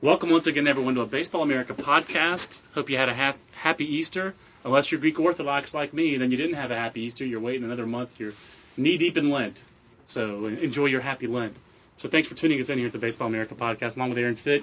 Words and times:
Welcome 0.00 0.30
once 0.30 0.46
again, 0.46 0.68
everyone, 0.68 0.94
to 0.94 1.00
a 1.00 1.06
Baseball 1.06 1.42
America 1.42 1.74
podcast. 1.74 2.60
Hope 2.72 2.88
you 2.88 2.96
had 2.96 3.08
a 3.08 3.14
ha- 3.16 3.34
happy 3.50 3.96
Easter. 3.96 4.32
Unless 4.64 4.92
you're 4.92 5.00
Greek 5.00 5.18
Orthodox 5.18 5.74
like 5.74 5.92
me, 5.92 6.16
then 6.18 6.30
you 6.30 6.36
didn't 6.36 6.54
have 6.54 6.70
a 6.70 6.76
happy 6.76 7.00
Easter. 7.00 7.24
You're 7.24 7.40
waiting 7.40 7.64
another 7.64 7.84
month. 7.84 8.20
You're 8.20 8.32
knee 8.76 8.96
deep 8.96 9.16
in 9.16 9.28
Lent. 9.30 9.60
So 10.06 10.46
enjoy 10.46 10.86
your 10.86 11.00
happy 11.00 11.26
Lent. 11.26 11.58
So 11.96 12.08
thanks 12.08 12.28
for 12.28 12.36
tuning 12.36 12.60
us 12.60 12.70
in 12.70 12.78
here 12.78 12.86
at 12.86 12.92
the 12.92 12.98
Baseball 12.98 13.26
America 13.26 13.56
podcast, 13.56 13.96
along 13.96 14.10
with 14.10 14.18
Aaron 14.18 14.36
Fitt. 14.36 14.62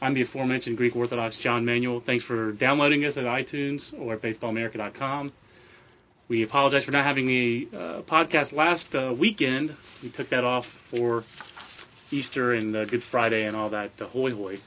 I'm 0.00 0.14
the 0.14 0.22
aforementioned 0.22 0.76
Greek 0.76 0.96
Orthodox 0.96 1.36
John 1.36 1.64
Manuel. 1.64 2.00
Thanks 2.00 2.24
for 2.24 2.50
downloading 2.50 3.04
us 3.04 3.16
at 3.16 3.24
iTunes 3.24 3.96
or 3.96 4.14
at 4.14 4.20
baseballamerica.com. 4.20 5.30
We 6.26 6.42
apologize 6.42 6.84
for 6.84 6.90
not 6.90 7.04
having 7.04 7.30
a 7.30 7.66
uh, 7.72 8.02
podcast 8.02 8.52
last 8.52 8.96
uh, 8.96 9.14
weekend. 9.16 9.72
We 10.02 10.08
took 10.08 10.30
that 10.30 10.42
off 10.42 10.66
for 10.66 11.22
Easter 12.12 12.52
and 12.52 12.76
uh, 12.76 12.84
Good 12.84 13.02
Friday 13.02 13.46
and 13.46 13.56
all 13.56 13.70
that 13.70 13.90
uh, 14.00 14.04
hoy 14.06 14.32
hoy. 14.32 14.58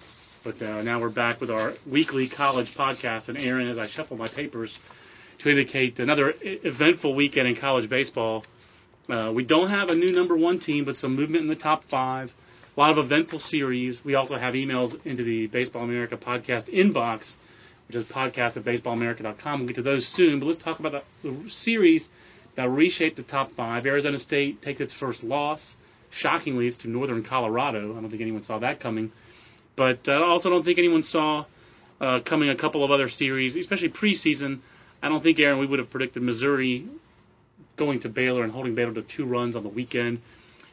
But 0.44 0.62
uh, 0.62 0.82
now 0.82 1.00
we're 1.00 1.09
back 1.09 1.39
with 1.39 1.52
our 1.52 1.73
weekly 1.88 2.27
college 2.27 2.73
podcast. 2.73 3.30
And 3.30 3.38
Aaron, 3.38 3.67
as 3.67 3.77
I 3.77 3.88
shuffle 3.88 4.17
my 4.17 4.27
papers 4.27 4.77
to 5.40 5.50
indicate 5.50 6.00
another 6.00 6.34
eventful 6.41 7.13
weekend 7.13 7.48
in 7.48 7.55
college 7.55 7.89
baseball, 7.89 8.44
uh, 9.09 9.31
we 9.34 9.44
don't 9.44 9.70
have 9.70 9.89
a 9.89 9.95
new 9.95 10.12
number 10.12 10.36
one 10.36 10.59
team, 10.59 10.86
but 10.86 10.95
some 10.98 11.16
movement 11.16 11.44
in 11.44 11.48
the 11.48 11.55
top 11.55 11.84
five. 11.84 12.34
A 12.76 12.80
lot 12.80 12.91
of 12.91 12.98
eventful 12.98 13.39
series. 13.39 14.03
We 14.03 14.16
also 14.16 14.38
have 14.38 14.53
emails 14.53 15.00
into 15.05 15.23
the 15.23 15.48
Baseball 15.48 15.84
America 15.84 16.17
podcast 16.17 16.66
inbox, 16.73 17.38
which 17.88 17.95
is 17.95 18.03
podcast 18.05 18.58
at 18.58 18.66
baseballamerica.com. 18.66 19.59
We'll 19.59 19.67
get 19.67 19.75
to 19.75 19.81
those 19.81 20.05
soon. 20.05 20.39
But 20.39 20.48
let's 20.48 20.58
talk 20.58 20.80
about 20.80 21.03
the, 21.23 21.31
the 21.31 21.50
series 21.50 22.09
that 22.55 22.70
reshaped 22.70 23.16
the 23.16 23.23
top 23.23 23.52
five. 23.52 23.86
Arizona 23.86 24.17
State 24.17 24.62
takes 24.62 24.81
its 24.81 24.94
first 24.94 25.23
loss. 25.23 25.77
Shockingly, 26.16 26.66
it's 26.66 26.78
to 26.78 26.88
Northern 26.88 27.24
Colorado. 27.24 27.92
I 27.92 28.00
don't 28.00 28.10
think 28.10 28.22
anyone 28.22 28.42
saw 28.42 28.60
that 28.60 28.80
coming. 28.80 29.12
But 29.76 30.08
uh, 30.08 30.14
I 30.14 30.23
also 30.23 30.50
don't 30.50 30.64
think 30.64 30.80
anyone 30.80 31.04
saw 31.04 31.44
uh, 32.00 32.22
coming 32.22 32.48
a 32.48 32.56
couple 32.56 32.86
of 32.86 32.92
other 32.92 33.10
series, 33.10 33.58
especially 33.58 33.90
preseason. 33.90 34.59
I 35.04 35.09
don't 35.09 35.22
think, 35.22 35.38
Aaron, 35.42 35.59
we 35.59 35.66
would 35.66 35.80
have 35.80 35.89
predicted 35.89 36.23
Missouri 36.23 36.88
going 37.76 38.00
to 38.00 38.09
Baylor 38.09 38.44
and 38.44 38.52
holding 38.54 38.76
Baylor 38.76 38.94
to 38.94 39.02
two 39.02 39.26
runs 39.26 39.58
on 39.58 39.64
the 39.64 39.70
weekend. 39.70 40.22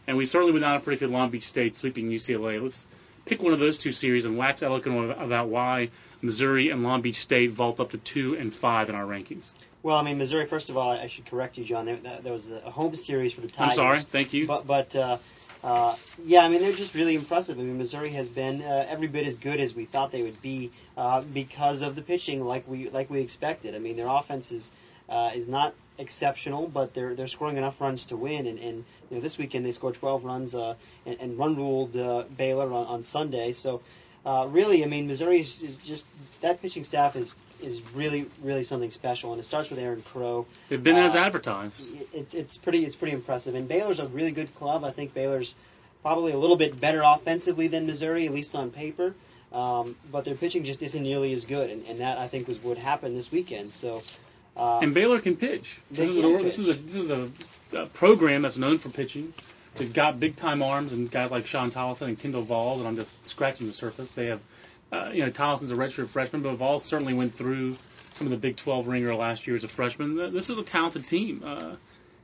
And 0.06 0.16
we 0.16 0.26
certainly 0.26 0.52
would 0.52 0.62
not 0.62 0.74
have 0.74 0.84
predicted 0.84 1.10
Long 1.10 1.30
Beach 1.30 1.48
State 1.48 1.74
sweeping 1.74 2.08
UCLA. 2.08 2.62
Let's 2.62 2.86
pick 3.24 3.42
one 3.42 3.52
of 3.52 3.58
those 3.58 3.78
two 3.78 3.90
series 3.90 4.24
and 4.26 4.38
wax 4.38 4.62
eloquent 4.62 5.10
about 5.18 5.48
why 5.48 5.90
Missouri 6.20 6.70
and 6.70 6.84
Long 6.84 7.02
Beach 7.02 7.20
State 7.20 7.50
vault 7.50 7.80
up 7.80 7.90
to 7.90 7.98
two 7.98 8.36
and 8.36 8.54
five 8.54 8.88
in 8.88 8.94
our 8.94 9.04
rankings. 9.04 9.54
Well, 9.82 9.96
I 9.96 10.02
mean, 10.02 10.18
Missouri. 10.18 10.46
First 10.46 10.70
of 10.70 10.76
all, 10.76 10.90
I 10.90 11.08
should 11.08 11.26
correct 11.26 11.58
you, 11.58 11.64
John. 11.64 11.86
There, 11.86 11.98
there 12.22 12.32
was 12.32 12.48
a 12.50 12.70
home 12.70 12.94
series 12.94 13.32
for 13.32 13.40
the 13.40 13.48
Tigers. 13.48 13.72
I'm 13.72 13.76
sorry. 13.76 13.98
Thank 13.98 14.32
you. 14.32 14.46
But, 14.46 14.66
but 14.66 14.94
uh, 14.94 15.18
uh, 15.62 15.94
yeah, 16.24 16.44
I 16.44 16.48
mean, 16.48 16.60
they're 16.60 16.72
just 16.72 16.94
really 16.94 17.14
impressive. 17.14 17.58
I 17.58 17.62
mean, 17.62 17.78
Missouri 17.78 18.10
has 18.10 18.28
been 18.28 18.62
uh, 18.62 18.86
every 18.88 19.06
bit 19.06 19.26
as 19.26 19.36
good 19.36 19.60
as 19.60 19.74
we 19.74 19.84
thought 19.84 20.10
they 20.10 20.22
would 20.22 20.42
be 20.42 20.72
uh, 20.96 21.20
because 21.20 21.82
of 21.82 21.94
the 21.94 22.02
pitching, 22.02 22.44
like 22.44 22.66
we 22.66 22.90
like 22.90 23.10
we 23.10 23.20
expected. 23.20 23.76
I 23.76 23.78
mean, 23.78 23.96
their 23.96 24.08
offense 24.08 24.50
is 24.50 24.72
uh, 25.08 25.30
is 25.34 25.46
not 25.46 25.74
exceptional, 25.98 26.66
but 26.66 26.94
they're 26.94 27.14
they're 27.14 27.28
scoring 27.28 27.58
enough 27.58 27.80
runs 27.80 28.06
to 28.06 28.16
win. 28.16 28.48
And, 28.48 28.58
and 28.58 28.84
you 29.08 29.16
know, 29.16 29.20
this 29.20 29.38
weekend 29.38 29.64
they 29.64 29.70
scored 29.72 29.94
12 29.94 30.24
runs 30.24 30.54
uh, 30.54 30.74
and, 31.06 31.20
and 31.20 31.38
run 31.38 31.54
ruled 31.54 31.96
uh, 31.96 32.24
Baylor 32.36 32.72
on, 32.72 32.86
on 32.86 33.02
Sunday. 33.02 33.52
So. 33.52 33.80
Really, 34.24 34.84
I 34.84 34.86
mean, 34.86 35.08
Missouri 35.08 35.40
is, 35.40 35.60
is 35.62 35.76
just 35.78 36.06
that 36.42 36.62
pitching 36.62 36.84
staff 36.84 37.16
is 37.16 37.34
is 37.62 37.80
really 37.94 38.26
really 38.42 38.64
something 38.64 38.90
special, 38.90 39.32
and 39.32 39.40
it 39.40 39.44
starts 39.44 39.70
with 39.70 39.78
Aaron 39.78 40.02
Crow. 40.02 40.46
They've 40.68 40.82
been 40.82 40.96
as 40.96 41.14
uh, 41.14 41.20
advertised. 41.20 41.80
It's 42.12 42.34
it's 42.34 42.58
pretty 42.58 42.84
it's 42.84 42.96
pretty 42.96 43.14
impressive, 43.14 43.54
and 43.54 43.68
Baylor's 43.68 44.00
a 44.00 44.06
really 44.06 44.32
good 44.32 44.54
club. 44.56 44.84
I 44.84 44.90
think 44.90 45.14
Baylor's 45.14 45.54
probably 46.02 46.32
a 46.32 46.38
little 46.38 46.56
bit 46.56 46.80
better 46.80 47.02
offensively 47.04 47.68
than 47.68 47.86
Missouri, 47.86 48.26
at 48.26 48.32
least 48.32 48.54
on 48.54 48.70
paper. 48.70 49.14
Um, 49.52 49.96
but 50.10 50.24
their 50.24 50.34
pitching 50.34 50.64
just 50.64 50.82
isn't 50.82 51.02
nearly 51.02 51.32
as 51.34 51.44
good, 51.44 51.70
and, 51.70 51.86
and 51.86 52.00
that 52.00 52.18
I 52.18 52.26
think 52.26 52.48
was 52.48 52.58
what 52.62 52.78
happened 52.78 53.16
this 53.16 53.30
weekend. 53.30 53.70
So. 53.70 54.02
Uh, 54.56 54.80
And 54.82 54.92
Baylor 54.94 55.20
can 55.20 55.36
pitch. 55.36 55.78
This 55.90 56.08
is, 56.10 56.18
a, 56.18 56.42
this 56.42 56.58
is 56.58 56.68
a 56.68 56.72
this 56.74 56.94
is 56.94 57.10
a, 57.10 57.30
a 57.74 57.86
program 57.86 58.42
that's 58.42 58.58
known 58.58 58.78
for 58.78 58.88
pitching. 58.90 59.32
They've 59.76 59.92
got 59.92 60.20
big 60.20 60.36
time 60.36 60.62
arms 60.62 60.92
and 60.92 61.10
guys 61.10 61.30
like 61.30 61.46
Shawn 61.46 61.70
Tolleson 61.70 62.08
and 62.08 62.18
Kendal 62.18 62.42
Volz, 62.42 62.80
and 62.80 62.88
I'm 62.88 62.96
just 62.96 63.26
scratching 63.26 63.66
the 63.66 63.72
surface. 63.72 64.12
They 64.14 64.26
have, 64.26 64.40
uh, 64.92 65.10
you 65.12 65.24
know, 65.24 65.30
Tolleson's 65.30 65.70
a 65.70 65.74
redshirt 65.74 66.08
freshman, 66.08 66.42
but 66.42 66.54
Volz 66.54 66.84
certainly 66.84 67.14
went 67.14 67.34
through 67.34 67.76
some 68.14 68.26
of 68.26 68.30
the 68.30 68.36
Big 68.36 68.56
12 68.56 68.88
ringer 68.88 69.14
last 69.14 69.46
year 69.46 69.56
as 69.56 69.64
a 69.64 69.68
freshman. 69.68 70.16
This 70.32 70.50
is 70.50 70.58
a 70.58 70.62
talented 70.62 71.06
team. 71.08 71.42
Uh, 71.44 71.76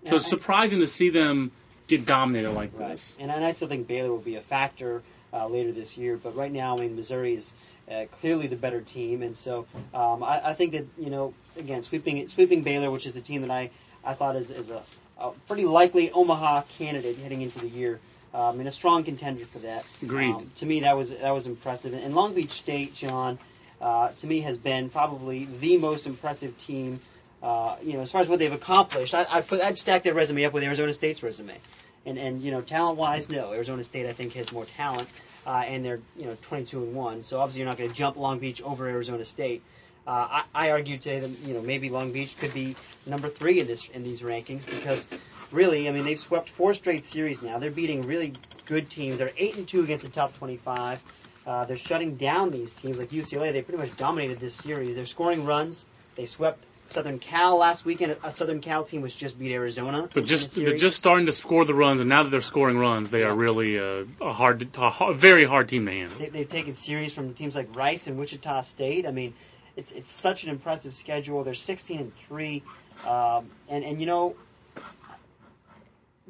so 0.05 0.17
it's 0.17 0.27
surprising 0.29 0.81
to 0.81 0.87
see 0.87 1.09
them 1.09 1.51
get 1.87 2.05
dominated 2.05 2.51
like 2.53 2.71
Right. 2.75 2.91
this. 2.91 3.17
And, 3.19 3.31
and 3.31 3.45
I 3.45 3.53
still 3.53 3.69
think 3.69 3.89
Baylor 3.89 4.11
will 4.11 4.19
be 4.19 4.37
a 4.37 4.43
factor 4.43 5.03
uh, 5.33 5.47
later 5.49 5.73
this 5.73 5.97
year. 5.97 6.17
But 6.17 6.37
right 6.37 6.53
now, 6.53 6.77
I 6.77 6.83
mean, 6.83 6.95
Missouri 6.97 7.35
is 7.35 7.55
uh, 7.91 8.05
clearly 8.21 8.47
the 8.47 8.57
better 8.57 8.81
team, 8.83 9.23
and 9.23 9.35
so 9.35 9.67
um, 9.95 10.23
I, 10.23 10.51
I 10.51 10.55
think 10.55 10.73
that 10.73 10.87
you 10.99 11.09
know, 11.09 11.33
again, 11.57 11.83
sweeping 11.83 12.29
sweeping 12.29 12.63
Baylor, 12.63 12.91
which 12.91 13.07
is 13.07 13.15
the 13.15 13.21
team 13.23 13.41
that 13.43 13.51
I 13.51 13.71
I 14.05 14.13
thought 14.15 14.37
is, 14.37 14.51
is 14.51 14.69
a, 14.69 14.83
a 15.19 15.31
pretty 15.47 15.65
likely 15.65 16.11
Omaha 16.11 16.63
candidate 16.79 17.17
heading 17.17 17.41
into 17.41 17.59
the 17.61 17.69
year. 17.69 17.99
Um, 18.35 18.59
and 18.59 18.69
a 18.69 18.73
strong 18.73 19.05
contender 19.05 19.47
for 19.47 19.61
that. 19.61 19.87
Agreed. 20.03 20.35
Um, 20.35 20.51
to 20.57 20.67
me, 20.67 20.81
that 20.81 20.97
was 20.97 21.11
that 21.11 21.33
was 21.33 21.47
impressive. 21.47 21.95
And 21.95 22.15
Long 22.15 22.35
Beach 22.35 22.51
State, 22.51 22.95
John, 22.95 23.39
uh, 23.81 24.09
to 24.09 24.27
me, 24.27 24.41
has 24.41 24.59
been 24.59 24.91
probably 24.91 25.47
the 25.61 25.79
most 25.79 26.07
impressive 26.07 26.57
team. 26.59 27.01
Uh, 27.43 27.77
you 27.83 27.95
know, 27.95 28.01
as 28.01 28.11
far 28.11 28.21
as 28.21 28.29
what 28.29 28.39
they've 28.39 28.53
accomplished, 28.53 29.15
I, 29.15 29.25
I 29.31 29.41
put 29.41 29.61
I'd 29.61 29.79
stack 29.79 30.03
their 30.03 30.15
resume 30.15 30.45
up 30.45 30.53
with 30.53 30.63
Arizona 30.63 30.93
State's 30.93 31.23
resume. 31.23 31.57
And 32.05 32.19
and 32.19 32.43
you 32.43 32.51
know, 32.51 32.61
talent 32.61 32.99
wise, 32.99 33.31
no, 33.31 33.53
Arizona 33.53 33.83
State 33.83 34.07
I 34.07 34.13
think 34.13 34.35
has 34.35 34.53
more 34.53 34.67
talent, 34.67 35.09
uh, 35.47 35.65
and 35.67 35.85
they're 35.85 36.01
you 36.17 36.27
know 36.27 36.37
22 36.43 36.83
and 36.83 36.95
one. 36.95 37.25
So 37.25 37.39
obviously 37.39 37.61
you're 37.61 37.69
not 37.69 37.79
going 37.79 37.91
to 37.91 37.97
jump 37.97 38.17
Long 38.17 38.39
Beach 38.39 38.61
over 38.63 38.87
Arizona 38.89 39.25
State. 39.25 39.63
Uh, 40.07 40.43
I, 40.55 40.69
I 40.69 40.71
argued 40.71 41.01
today 41.01 41.21
that 41.21 41.31
you 41.47 41.55
know 41.55 41.61
maybe 41.61 41.91
Long 41.91 42.13
Beach 42.13 42.37
could 42.39 42.53
be 42.55 42.77
number 43.07 43.29
three 43.29 43.61
in 43.61 43.67
this 43.67 43.89
in 43.89 44.03
these 44.03 44.23
rankings 44.23 44.67
because 44.67 45.07
really, 45.51 45.89
I 45.89 45.93
mean 45.93 46.05
they've 46.05 46.19
swept 46.19 46.51
four 46.51 46.75
straight 46.75 47.05
series 47.05 47.43
now. 47.43 47.59
They're 47.59 47.71
beating 47.71 48.03
really 48.03 48.33
good 48.67 48.91
teams. 48.91 49.19
They're 49.19 49.33
eight 49.37 49.57
and 49.57 49.67
two 49.67 49.83
against 49.83 50.05
the 50.05 50.11
top 50.11 50.37
25. 50.39 51.01
Uh, 51.47 51.65
they're 51.65 51.77
shutting 51.77 52.17
down 52.17 52.51
these 52.51 52.75
teams 52.75 52.99
like 52.99 53.09
UCLA. 53.09 53.53
They 53.53 53.63
pretty 53.63 53.83
much 53.83 53.97
dominated 53.97 54.39
this 54.39 54.55
series. 54.55 54.95
They're 54.97 55.07
scoring 55.07 55.47
runs. 55.47 55.87
They 56.15 56.27
swept 56.27 56.65
Southern 56.89 57.19
Cal 57.19 57.59
last 57.59 57.85
weekend. 57.85 58.17
A 58.25 58.33
Southern 58.33 58.61
Cal 58.61 58.85
team 58.85 59.03
was 59.03 59.15
just 59.15 59.39
beat 59.39 59.53
Arizona. 59.53 60.09
But 60.13 60.27
just 60.27 60.55
the 60.55 60.65
they're 60.65 60.77
just 60.77 60.97
starting 60.97 61.27
to 61.27 61.33
score 61.33 61.65
the 61.65 61.75
runs, 61.75 62.01
and 62.01 62.09
now 62.09 62.23
that 62.23 62.31
they're 62.31 62.41
scoring 62.41 62.79
runs, 62.79 63.11
they 63.11 63.23
are 63.23 63.35
really 63.35 63.79
uh, 63.79 64.05
a 64.21 64.33
hard, 64.33 64.69
a 64.79 65.13
very 65.13 65.45
hard 65.45 65.69
team 65.69 65.87
to 65.87 65.93
handle. 65.93 66.19
They, 66.19 66.29
they've 66.29 66.49
taken 66.49 66.75
series 66.75 67.13
from 67.13 67.35
teams 67.35 67.55
like 67.55 67.75
Rice 67.77 68.07
and 68.07 68.19
Wichita 68.19 68.63
State. 68.63 69.07
I 69.07 69.11
mean, 69.11 69.35
it's 69.77 69.91
it's 69.93 70.11
such 70.11 70.45
an 70.45 70.51
impressive 70.51 70.95
schedule. 70.95 71.45
They're 71.45 71.55
16 71.55 72.01
and 72.01 72.15
three, 72.15 72.63
um, 73.07 73.51
and 73.69 73.85
and 73.85 74.01
you 74.01 74.07
know, 74.07 74.35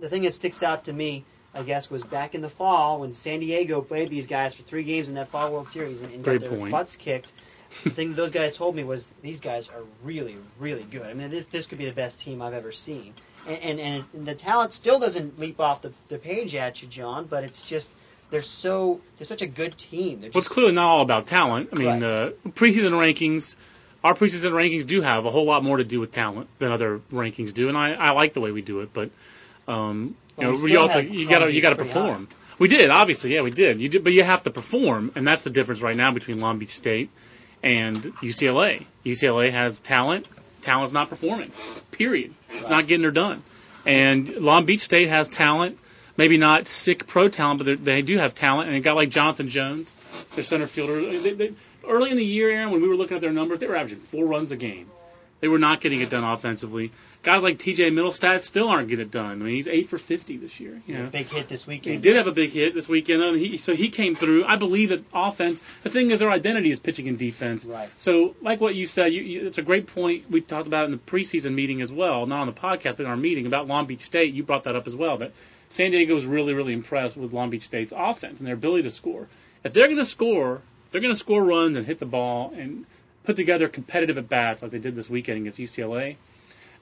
the 0.00 0.08
thing 0.08 0.22
that 0.22 0.34
sticks 0.34 0.62
out 0.62 0.84
to 0.84 0.92
me, 0.92 1.24
I 1.54 1.62
guess, 1.62 1.90
was 1.90 2.02
back 2.02 2.34
in 2.34 2.40
the 2.40 2.48
fall 2.48 3.00
when 3.00 3.12
San 3.12 3.40
Diego 3.40 3.80
played 3.80 4.08
these 4.08 4.26
guys 4.26 4.54
for 4.54 4.62
three 4.62 4.84
games 4.84 5.08
in 5.08 5.14
that 5.16 5.28
Fall 5.28 5.52
World 5.52 5.66
Series 5.68 6.02
and, 6.02 6.12
and 6.12 6.22
got 6.24 6.40
their 6.40 6.50
point. 6.50 6.70
butts 6.72 6.96
kicked. 6.96 7.32
the 7.84 7.90
thing 7.90 8.08
that 8.10 8.16
those 8.16 8.30
guys 8.30 8.56
told 8.56 8.76
me 8.76 8.84
was 8.84 9.12
these 9.22 9.40
guys 9.40 9.68
are 9.68 9.82
really, 10.02 10.36
really 10.58 10.84
good. 10.84 11.02
I 11.02 11.14
mean, 11.14 11.30
this 11.30 11.46
this 11.48 11.66
could 11.66 11.78
be 11.78 11.86
the 11.86 11.92
best 11.92 12.20
team 12.20 12.42
I've 12.42 12.54
ever 12.54 12.72
seen. 12.72 13.12
And 13.46 13.80
and, 13.80 14.04
and 14.14 14.26
the 14.26 14.34
talent 14.34 14.72
still 14.72 14.98
doesn't 14.98 15.38
leap 15.38 15.60
off 15.60 15.82
the, 15.82 15.92
the 16.08 16.18
page 16.18 16.54
at 16.54 16.82
you, 16.82 16.88
John. 16.88 17.26
But 17.26 17.44
it's 17.44 17.62
just 17.62 17.90
they're 18.30 18.42
so 18.42 19.00
they're 19.16 19.26
such 19.26 19.42
a 19.42 19.46
good 19.46 19.76
team. 19.78 20.20
They're 20.20 20.30
Well, 20.32 20.40
it's 20.40 20.48
clearly 20.48 20.72
not 20.72 20.84
all 20.86 21.00
about 21.02 21.26
talent. 21.26 21.70
I 21.72 21.76
mean, 21.76 21.88
Right. 21.88 22.02
uh, 22.02 22.30
preseason 22.50 22.92
rankings, 22.92 23.56
our 24.04 24.12
preseason 24.14 24.52
rankings 24.52 24.86
do 24.86 25.00
have 25.00 25.24
a 25.24 25.30
whole 25.30 25.46
lot 25.46 25.64
more 25.64 25.78
to 25.78 25.84
do 25.84 25.98
with 25.98 26.12
talent 26.12 26.48
than 26.58 26.70
other 26.70 27.00
rankings 27.10 27.54
do, 27.54 27.68
and 27.68 27.76
I, 27.78 27.94
I 27.94 28.10
like 28.12 28.34
the 28.34 28.40
way 28.40 28.50
we 28.52 28.60
do 28.60 28.80
it. 28.80 28.90
But 28.92 29.10
um, 29.68 30.16
you 30.36 30.44
know, 30.44 30.52
we 30.52 30.62
we 30.62 30.76
also 30.76 30.98
you 30.98 31.28
gotta 31.28 31.52
you 31.52 31.60
gotta 31.60 31.76
perform. 31.76 32.28
We 32.58 32.66
did, 32.66 32.90
obviously, 32.90 33.34
yeah, 33.34 33.42
we 33.42 33.50
did. 33.50 33.80
You 33.80 33.88
did, 33.88 34.02
but 34.02 34.12
you 34.12 34.24
have 34.24 34.42
to 34.42 34.50
perform, 34.50 35.12
and 35.14 35.24
that's 35.24 35.42
the 35.42 35.50
difference 35.50 35.80
right 35.80 35.94
now 35.94 36.10
between 36.10 36.40
Long 36.40 36.58
Beach 36.58 36.74
State 36.74 37.10
and 37.62 38.02
UCLA. 38.16 38.84
UCLA 39.04 39.52
has 39.52 39.78
talent. 39.78 40.28
Talent's 40.60 40.92
not 40.92 41.08
performing. 41.08 41.52
Period. 41.92 42.34
It's 42.50 42.68
not 42.68 42.88
getting 42.88 43.04
her 43.04 43.12
done. 43.12 43.44
And 43.86 44.28
Long 44.28 44.66
Beach 44.66 44.80
State 44.80 45.08
has 45.08 45.28
talent. 45.28 45.78
Maybe 46.16 46.36
not 46.36 46.66
sick 46.66 47.06
pro 47.06 47.28
talent, 47.28 47.64
but 47.64 47.84
they 47.84 48.02
do 48.02 48.18
have 48.18 48.34
talent. 48.34 48.68
And 48.68 48.76
a 48.76 48.80
guy 48.80 48.90
like 48.92 49.10
Jonathan 49.10 49.48
Jones, 49.48 49.94
their 50.34 50.42
center 50.42 50.66
fielder. 50.66 51.00
They, 51.00 51.32
they, 51.32 51.52
early 51.86 52.10
in 52.10 52.16
the 52.16 52.24
year, 52.24 52.50
Aaron, 52.50 52.70
when 52.70 52.82
we 52.82 52.88
were 52.88 52.96
looking 52.96 53.16
at 53.16 53.20
their 53.20 53.30
numbers, 53.30 53.60
they 53.60 53.68
were 53.68 53.76
averaging 53.76 54.00
four 54.00 54.26
runs 54.26 54.50
a 54.50 54.56
game. 54.56 54.90
They 55.40 55.48
were 55.48 55.58
not 55.58 55.80
getting 55.80 56.00
it 56.00 56.10
done 56.10 56.24
offensively. 56.24 56.90
Guys 57.22 57.42
like 57.42 57.58
T.J. 57.58 57.90
Middlestat 57.90 58.42
still 58.42 58.68
aren't 58.68 58.88
getting 58.88 59.06
it 59.06 59.10
done. 59.10 59.32
I 59.32 59.34
mean, 59.34 59.54
he's 59.54 59.68
eight 59.68 59.88
for 59.88 59.98
50 59.98 60.36
this 60.38 60.58
year. 60.58 60.80
You 60.86 60.98
know? 60.98 61.06
big 61.06 61.26
hit 61.26 61.48
this 61.48 61.66
weekend. 61.66 61.96
He 61.96 62.00
did 62.00 62.16
have 62.16 62.26
a 62.26 62.32
big 62.32 62.50
hit 62.50 62.74
this 62.74 62.88
weekend, 62.88 63.36
he, 63.36 63.58
so 63.58 63.74
he 63.74 63.88
came 63.88 64.16
through. 64.16 64.44
I 64.44 64.56
believe 64.56 64.88
that 64.88 65.04
offense. 65.12 65.62
The 65.82 65.90
thing 65.90 66.10
is, 66.10 66.18
their 66.18 66.30
identity 66.30 66.70
is 66.70 66.80
pitching 66.80 67.08
and 67.08 67.18
defense. 67.18 67.64
Right. 67.64 67.88
So, 67.96 68.34
like 68.40 68.60
what 68.60 68.74
you 68.74 68.86
said, 68.86 69.12
you, 69.12 69.22
you, 69.22 69.46
it's 69.46 69.58
a 69.58 69.62
great 69.62 69.86
point. 69.86 70.30
We 70.30 70.40
talked 70.40 70.66
about 70.66 70.82
it 70.82 70.86
in 70.86 70.90
the 70.92 70.98
preseason 70.98 71.54
meeting 71.54 71.82
as 71.82 71.92
well, 71.92 72.26
not 72.26 72.40
on 72.40 72.46
the 72.46 72.52
podcast, 72.52 72.96
but 72.96 73.00
in 73.00 73.06
our 73.06 73.16
meeting 73.16 73.46
about 73.46 73.66
Long 73.66 73.86
Beach 73.86 74.00
State. 74.00 74.34
You 74.34 74.42
brought 74.42 74.64
that 74.64 74.76
up 74.76 74.86
as 74.86 74.96
well. 74.96 75.18
That 75.18 75.32
San 75.68 75.90
Diego 75.90 76.14
was 76.14 76.26
really, 76.26 76.54
really 76.54 76.72
impressed 76.72 77.16
with 77.16 77.32
Long 77.32 77.50
Beach 77.50 77.62
State's 77.62 77.92
offense 77.96 78.38
and 78.38 78.46
their 78.46 78.54
ability 78.54 78.84
to 78.84 78.90
score. 78.90 79.28
If 79.64 79.72
they're 79.72 79.86
going 79.86 79.98
to 79.98 80.04
score 80.04 80.62
they're 80.90 81.00
going 81.00 81.12
to 81.12 81.18
score 81.18 81.42
runs 81.42 81.76
and 81.76 81.86
hit 81.86 81.98
the 81.98 82.06
ball 82.06 82.52
and 82.56 82.86
put 83.28 83.36
together 83.36 83.68
competitive 83.68 84.16
at 84.16 84.26
bats 84.26 84.62
like 84.62 84.70
they 84.70 84.78
did 84.78 84.94
this 84.94 85.10
weekend 85.10 85.38
against 85.38 85.58
UCLA, 85.58 86.16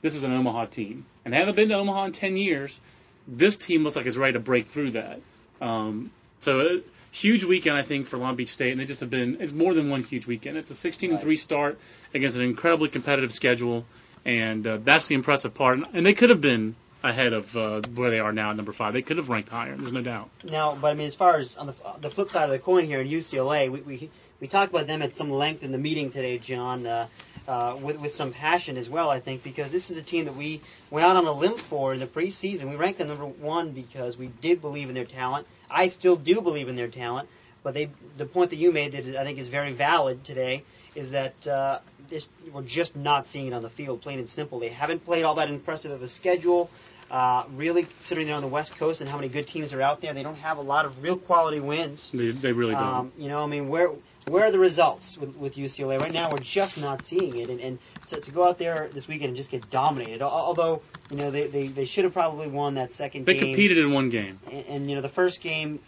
this 0.00 0.14
is 0.14 0.22
an 0.22 0.32
Omaha 0.32 0.66
team. 0.66 1.04
And 1.24 1.34
they 1.34 1.38
haven't 1.38 1.56
been 1.56 1.70
to 1.70 1.74
Omaha 1.74 2.04
in 2.04 2.12
10 2.12 2.36
years. 2.36 2.80
This 3.26 3.56
team 3.56 3.82
looks 3.82 3.96
like 3.96 4.06
it's 4.06 4.16
ready 4.16 4.34
to 4.34 4.38
break 4.38 4.68
through 4.68 4.92
that. 4.92 5.18
Um, 5.60 6.12
so 6.38 6.60
a 6.60 6.80
huge 7.10 7.42
weekend, 7.42 7.76
I 7.76 7.82
think, 7.82 8.06
for 8.06 8.16
Long 8.16 8.36
Beach 8.36 8.50
State, 8.50 8.70
and 8.70 8.80
they 8.80 8.84
just 8.84 9.00
have 9.00 9.10
been. 9.10 9.38
It's 9.40 9.52
more 9.52 9.74
than 9.74 9.90
one 9.90 10.04
huge 10.04 10.28
weekend. 10.28 10.56
It's 10.56 10.70
a 10.70 10.74
16 10.74 11.10
and 11.10 11.20
three 11.20 11.34
start 11.34 11.80
against 12.14 12.36
an 12.36 12.44
incredibly 12.44 12.90
competitive 12.90 13.32
schedule, 13.32 13.84
and 14.24 14.64
uh, 14.64 14.78
that's 14.84 15.08
the 15.08 15.16
impressive 15.16 15.52
part. 15.52 15.78
And 15.94 16.06
they 16.06 16.14
could 16.14 16.30
have 16.30 16.40
been 16.40 16.76
ahead 17.02 17.32
of 17.32 17.56
uh, 17.56 17.80
where 17.96 18.12
they 18.12 18.20
are 18.20 18.32
now 18.32 18.50
at 18.50 18.56
number 18.56 18.72
five. 18.72 18.92
They 18.92 19.02
could 19.02 19.16
have 19.16 19.30
ranked 19.30 19.48
higher. 19.48 19.76
There's 19.76 19.92
no 19.92 20.02
doubt. 20.02 20.30
Now, 20.44 20.78
but 20.80 20.92
I 20.92 20.94
mean, 20.94 21.08
as 21.08 21.16
far 21.16 21.38
as 21.38 21.56
on 21.56 21.66
the 21.66 21.74
the 22.00 22.10
flip 22.10 22.30
side 22.30 22.44
of 22.44 22.50
the 22.50 22.60
coin 22.60 22.84
here 22.84 23.00
in 23.00 23.08
UCLA, 23.08 23.68
we 23.68 23.80
we, 23.80 24.10
we 24.40 24.48
talked 24.48 24.72
about 24.72 24.86
them 24.86 25.02
at 25.02 25.14
some 25.14 25.30
length 25.30 25.62
in 25.62 25.72
the 25.72 25.78
meeting 25.78 26.10
today, 26.10 26.38
John. 26.38 26.86
Uh, 26.86 27.06
uh, 27.48 27.78
with, 27.80 28.00
with 28.00 28.12
some 28.12 28.32
passion 28.32 28.76
as 28.76 28.90
well, 28.90 29.08
I 29.08 29.20
think, 29.20 29.44
because 29.44 29.70
this 29.70 29.90
is 29.90 29.98
a 29.98 30.02
team 30.02 30.24
that 30.24 30.34
we 30.34 30.60
went 30.90 31.06
out 31.06 31.14
on 31.14 31.26
a 31.26 31.32
limb 31.32 31.54
for 31.54 31.94
in 31.94 32.00
the 32.00 32.06
preseason. 32.06 32.68
We 32.68 32.74
ranked 32.74 32.98
them 32.98 33.06
number 33.06 33.26
one 33.26 33.70
because 33.70 34.16
we 34.16 34.26
did 34.26 34.60
believe 34.60 34.88
in 34.88 34.96
their 34.96 35.04
talent. 35.04 35.46
I 35.70 35.86
still 35.86 36.16
do 36.16 36.40
believe 36.40 36.68
in 36.68 36.74
their 36.74 36.88
talent, 36.88 37.28
but 37.62 37.74
they 37.74 37.90
the 38.16 38.26
point 38.26 38.50
that 38.50 38.56
you 38.56 38.72
made 38.72 38.92
that 38.92 39.16
I 39.16 39.24
think 39.24 39.38
is 39.38 39.48
very 39.48 39.72
valid 39.72 40.24
today 40.24 40.64
is 40.96 41.12
that 41.12 41.46
uh, 41.46 41.78
this, 42.08 42.26
we're 42.52 42.62
just 42.62 42.96
not 42.96 43.26
seeing 43.26 43.46
it 43.46 43.52
on 43.52 43.62
the 43.62 43.70
field, 43.70 44.02
plain 44.02 44.18
and 44.18 44.28
simple. 44.28 44.58
They 44.58 44.68
haven't 44.68 45.04
played 45.04 45.24
all 45.24 45.36
that 45.36 45.48
impressive 45.48 45.92
of 45.92 46.02
a 46.02 46.08
schedule. 46.08 46.70
Uh, 47.08 47.44
really, 47.54 47.84
considering 47.84 48.26
they're 48.26 48.34
on 48.34 48.42
the 48.42 48.48
West 48.48 48.76
Coast 48.76 49.00
and 49.00 49.08
how 49.08 49.16
many 49.16 49.28
good 49.28 49.46
teams 49.46 49.72
are 49.72 49.80
out 49.80 50.00
there, 50.00 50.12
they 50.12 50.24
don't 50.24 50.38
have 50.38 50.58
a 50.58 50.62
lot 50.62 50.84
of 50.84 51.00
real 51.00 51.16
quality 51.16 51.60
wins. 51.60 52.10
They, 52.12 52.32
they 52.32 52.52
really 52.52 52.74
don't. 52.74 52.82
Um, 52.82 53.12
you 53.16 53.28
know, 53.28 53.44
I 53.44 53.46
mean, 53.46 53.68
where 53.68 53.90
where 54.28 54.44
are 54.44 54.50
the 54.50 54.58
results 54.58 55.16
with, 55.16 55.36
with 55.36 55.54
UCLA 55.54 56.00
right 56.00 56.12
now? 56.12 56.30
We're 56.30 56.38
just 56.38 56.80
not 56.80 57.00
seeing 57.00 57.36
it, 57.36 57.48
and, 57.48 57.60
and 57.60 57.78
to, 58.08 58.20
to 58.20 58.30
go 58.32 58.44
out 58.44 58.58
there 58.58 58.88
this 58.92 59.06
weekend 59.06 59.28
and 59.28 59.36
just 59.36 59.50
get 59.50 59.70
dominated. 59.70 60.20
Although 60.20 60.82
you 61.10 61.16
know 61.16 61.30
they, 61.30 61.46
they, 61.46 61.68
they 61.68 61.84
should 61.84 62.02
have 62.04 62.12
probably 62.12 62.48
won 62.48 62.74
that 62.74 62.90
second 62.90 63.24
they 63.24 63.34
game. 63.34 63.40
They 63.42 63.46
competed 63.52 63.78
in 63.78 63.92
one 63.92 64.10
game. 64.10 64.40
and, 64.50 64.66
and 64.66 64.90
you 64.90 64.96
know 64.96 65.02
the 65.02 65.08
first 65.08 65.40
game 65.42 65.78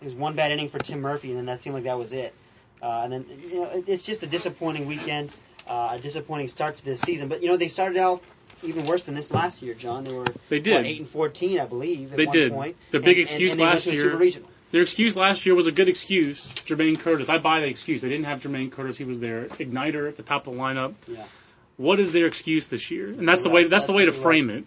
it 0.00 0.04
was 0.04 0.14
one 0.14 0.34
bad 0.36 0.52
inning 0.52 0.68
for 0.68 0.78
Tim 0.78 1.00
Murphy, 1.00 1.28
and 1.30 1.38
then 1.38 1.46
that 1.46 1.60
seemed 1.60 1.74
like 1.74 1.84
that 1.84 1.98
was 1.98 2.12
it. 2.12 2.34
Uh, 2.82 3.00
and 3.04 3.12
then 3.12 3.26
you 3.48 3.60
know 3.60 3.70
it, 3.70 3.88
it's 3.88 4.02
just 4.02 4.22
a 4.22 4.26
disappointing 4.26 4.84
weekend, 4.86 5.32
uh, 5.66 5.90
a 5.92 5.98
disappointing 5.98 6.48
start 6.48 6.76
to 6.78 6.84
this 6.84 7.00
season. 7.00 7.28
But 7.28 7.42
you 7.42 7.48
know 7.48 7.56
they 7.56 7.68
started 7.68 7.96
out 7.96 8.22
even 8.62 8.84
worse 8.84 9.04
than 9.04 9.14
this 9.14 9.30
last 9.30 9.62
year, 9.62 9.72
John. 9.72 10.04
They 10.04 10.12
were 10.12 10.26
They 10.50 10.60
did. 10.60 10.74
what, 10.74 10.84
eight 10.84 11.00
and 11.00 11.08
fourteen, 11.08 11.58
I 11.58 11.64
believe. 11.64 12.12
At 12.12 12.18
They 12.18 12.26
one 12.26 12.36
did. 12.36 12.52
Point. 12.52 12.76
The 12.90 13.00
big 13.00 13.16
And- 13.16 13.22
excuse 13.22 13.52
and, 13.54 13.62
and 13.62 13.68
they 13.70 13.72
last 13.74 13.86
year- 13.86 14.02
Super 14.02 14.16
regional. 14.18 14.49
Their 14.70 14.82
excuse 14.82 15.16
last 15.16 15.46
year 15.46 15.54
was 15.54 15.66
a 15.66 15.72
good 15.72 15.88
excuse. 15.88 16.48
Jermaine 16.66 16.98
Curtis. 16.98 17.28
I 17.28 17.38
buy 17.38 17.60
the 17.60 17.66
excuse. 17.66 18.02
They 18.02 18.08
didn't 18.08 18.26
have 18.26 18.40
Jermaine 18.40 18.70
Curtis. 18.70 18.96
He 18.96 19.04
was 19.04 19.18
their 19.18 19.46
igniter 19.46 20.08
at 20.08 20.16
the 20.16 20.22
top 20.22 20.46
of 20.46 20.54
the 20.54 20.60
lineup. 20.60 20.94
Yeah. 21.08 21.24
What 21.76 21.98
is 21.98 22.12
their 22.12 22.26
excuse 22.26 22.68
this 22.68 22.90
year? 22.90 23.08
And 23.08 23.28
that's 23.28 23.42
the 23.42 23.50
way. 23.50 23.64
That's, 23.64 23.86
the 23.86 23.92
way 23.92 24.04
to 24.04 24.12
right. 24.12 24.20
frame 24.20 24.50
it. 24.50 24.64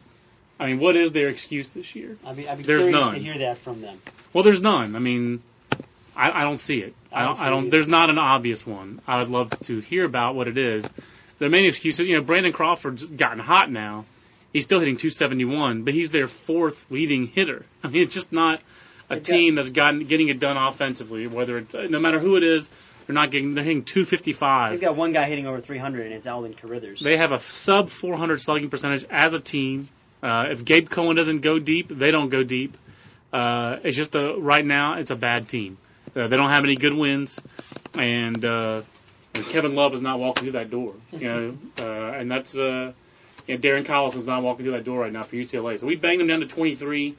I 0.60 0.68
mean, 0.68 0.80
what 0.80 0.96
is 0.96 1.12
their 1.12 1.30
excuse 1.30 1.70
this 1.70 1.96
year? 1.96 2.18
I'd 2.26 2.36
be, 2.36 2.48
I'd 2.48 2.58
be 2.58 2.64
There's 2.64 2.84
curious 2.84 3.06
none. 3.06 3.14
to 3.14 3.20
hear 3.20 3.38
that 3.40 3.58
from 3.60 3.82
them. 3.82 4.00
Well, 4.34 4.44
there's 4.44 4.62
none. 4.62 4.96
I 4.96 5.00
mean, 5.00 5.42
I, 6.16 6.42
I 6.42 6.44
don't 6.44 6.58
see 6.58 6.80
it. 6.80 6.94
I 7.12 7.22
I 7.22 7.24
don't 7.24 7.28
don't. 7.28 7.36
see 7.36 7.44
I 7.44 7.50
don't. 7.50 7.70
There's 7.70 7.88
not 7.88 8.10
an 8.10 8.18
obvious 8.18 8.66
one. 8.66 9.02
I 9.08 9.20
would 9.20 9.30
love 9.30 9.58
to 9.62 9.80
hear 9.80 10.06
about 10.06 10.36
what 10.36 10.48
it 10.48 10.58
is. 10.58 10.90
The 11.40 11.50
main 11.50 11.66
excuse 11.66 12.00
is, 12.00 12.08
you 12.08 12.16
know, 12.16 12.22
Brandon 12.22 12.54
Crawford's 12.54 13.04
gotten 13.04 13.40
hot 13.40 13.72
now. 13.72 14.06
He's 14.52 14.64
still 14.66 14.80
hitting 14.80 14.98
271, 14.98 15.84
but 15.84 15.94
he's 15.94 16.12
their 16.12 16.28
fourth 16.28 16.86
leading 16.92 17.28
hitter. 17.28 17.66
I 17.84 17.88
mean, 17.88 18.04
it's 18.04 18.14
just 18.14 18.32
not 18.32 18.62
a 19.14 19.16
They've 19.20 19.24
got- 19.28 19.34
team 19.34 19.56
that's 19.56 19.70
gotten 19.70 20.06
getting 20.06 20.30
it 20.30 20.40
done 20.40 20.58
offensively. 20.58 21.28
Whether 21.28 21.60
it's 21.60 21.74
no 21.74 22.00
matter 22.00 22.20
who 22.20 22.36
it 22.38 22.44
is, 22.44 22.70
they're 23.08 23.14
not 23.14 23.32
getting. 23.32 23.54
They're 23.54 23.64
hitting 23.64 23.84
255. 23.84 24.72
They've 24.72 24.82
got 24.82 24.96
one 24.96 25.12
guy 25.14 25.26
hitting 25.26 25.48
over 25.48 25.60
300, 25.60 26.06
and 26.06 26.14
it's 26.16 26.26
Alvin 26.26 26.54
Carruthers. 26.54 27.00
They 27.02 27.18
have 27.18 27.32
a 27.32 27.40
sub 27.40 27.90
400 27.90 28.40
slugging 28.40 28.70
percentage 28.70 29.06
as 29.10 29.34
a 29.34 29.40
team. 29.40 29.90
Uh, 30.22 30.48
if 30.50 30.64
Gabe 30.64 30.90
Cohen 30.90 31.16
doesn't 31.18 31.42
go 31.42 31.60
deep, 31.60 31.90
they 31.90 32.12
don't 32.12 32.30
go 32.30 32.44
deep. 32.44 32.78
Uh, 33.34 33.78
it's 33.84 33.98
just 33.98 34.16
a, 34.16 34.36
right 34.38 34.66
now 34.66 34.94
it's 34.94 35.10
a 35.10 35.16
bad 35.16 35.50
team. 35.50 35.78
Uh, 36.16 36.28
they 36.28 36.38
don't 36.38 36.50
have 36.50 36.64
any 36.64 36.76
good 36.76 36.94
wins, 36.94 37.42
and 37.98 38.46
uh, 38.46 38.84
Kevin 39.50 39.76
Love 39.76 39.94
is 39.96 40.02
not 40.02 40.20
walking 40.20 40.44
through 40.44 40.52
that 40.54 40.70
door. 40.70 40.94
You 41.12 41.28
know, 41.28 41.58
uh, 41.80 42.12
and 42.18 42.32
that's 42.32 42.56
uh, 42.56 42.94
you 43.48 43.56
know, 43.56 43.60
Darren 43.62 43.86
Collison's 43.86 44.28
not 44.28 44.44
walking 44.44 44.64
through 44.64 44.74
that 44.74 44.84
door 44.86 45.02
right 45.02 45.12
now 45.12 45.24
for 45.24 45.36
UCLA. 45.36 45.80
So 45.80 45.88
we 45.88 45.96
banged 45.96 46.22
them 46.22 46.28
down 46.28 46.40
to 46.42 46.46
23, 46.46 47.16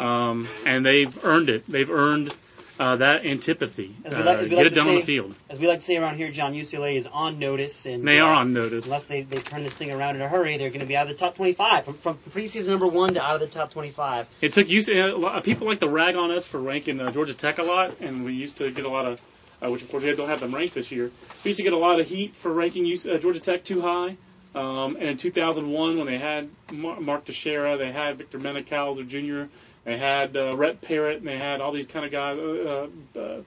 um, 0.00 0.48
and 0.64 0.84
they've 0.84 1.24
earned 1.24 1.50
it. 1.50 1.64
They've 1.68 1.90
earned 1.90 2.34
uh, 2.78 2.96
that 2.96 3.26
antipathy. 3.26 3.94
As 4.06 4.12
we 4.14 4.18
Uh, 4.20 4.24
like- 4.24 4.48
get 4.48 4.56
like 4.56 4.66
it 4.66 4.74
done 4.74 4.88
on 4.88 4.94
the 4.94 5.00
say- 5.02 5.06
field. 5.06 5.34
As 5.50 5.58
we 5.58 5.66
like 5.68 5.80
to 5.80 5.84
say 5.84 5.98
around 5.98 6.16
here, 6.16 6.30
John, 6.30 6.54
UCLA 6.54 6.96
is 6.96 7.06
on 7.06 7.38
notice, 7.38 7.84
and 7.84 8.08
They 8.08 8.20
uh, 8.20 8.24
are 8.24 8.32
on 8.32 8.54
notice. 8.54 8.86
Unless 8.86 9.04
they, 9.04 9.20
they 9.22 9.36
turn 9.38 9.62
this 9.62 9.76
thing 9.76 9.92
around 9.92 10.16
in 10.16 10.22
a 10.22 10.28
hurry, 10.28 10.56
they're 10.56 10.70
going 10.70 10.80
to 10.80 10.86
be 10.86 10.96
out 10.96 11.02
of 11.02 11.08
the 11.10 11.14
top 11.18 11.36
25 11.36 11.84
from, 11.84 11.94
from 11.94 12.18
preseason 12.30 12.68
number 12.68 12.86
one 12.86 13.12
to 13.14 13.22
out 13.22 13.34
of 13.34 13.40
the 13.42 13.46
top 13.48 13.70
25. 13.72 14.26
It 14.40 14.54
took 14.54 14.68
you. 14.70 14.80
A 14.88 15.12
lot, 15.14 15.44
people 15.44 15.66
like 15.66 15.80
to 15.80 15.88
rag 15.88 16.16
on 16.16 16.30
us 16.30 16.46
for 16.46 16.58
ranking 16.58 16.98
uh, 17.00 17.10
Georgia 17.10 17.34
Tech 17.34 17.58
a 17.58 17.62
lot, 17.62 17.92
and 18.00 18.24
we 18.24 18.32
used 18.32 18.56
to 18.58 18.70
get 18.70 18.86
a 18.86 18.88
lot 18.88 19.04
of, 19.04 19.20
uh, 19.62 19.70
which 19.70 19.82
of 19.82 19.90
course 19.90 20.02
we 20.04 20.16
don't 20.16 20.28
have 20.28 20.40
them 20.40 20.54
ranked 20.54 20.74
this 20.74 20.90
year. 20.90 21.10
We 21.44 21.50
used 21.50 21.58
to 21.58 21.64
get 21.64 21.74
a 21.74 21.76
lot 21.76 22.00
of 22.00 22.08
heat 22.08 22.34
for 22.34 22.50
ranking 22.50 22.84
UC, 22.86 23.14
uh, 23.14 23.18
Georgia 23.18 23.40
Tech 23.40 23.62
too 23.62 23.82
high. 23.82 24.16
Um, 24.54 24.96
and 24.96 25.04
in 25.10 25.16
2001, 25.18 25.98
when 25.98 26.06
they 26.06 26.18
had 26.18 26.48
Mar- 26.72 26.98
Mark 26.98 27.24
Teixeira, 27.26 27.76
they 27.76 27.92
had 27.92 28.16
Victor 28.18 28.38
Menicalzer 28.40 29.06
Jr., 29.06 29.48
they 29.90 29.98
had 29.98 30.36
uh, 30.36 30.56
Rhett 30.56 30.80
Parrott, 30.80 31.18
and 31.18 31.26
they 31.26 31.36
had 31.36 31.60
all 31.60 31.72
these 31.72 31.88
kind 31.88 32.04
of 32.04 32.12
guys. 32.12 32.38
Uh, 32.38 32.86
uh, 33.18 33.40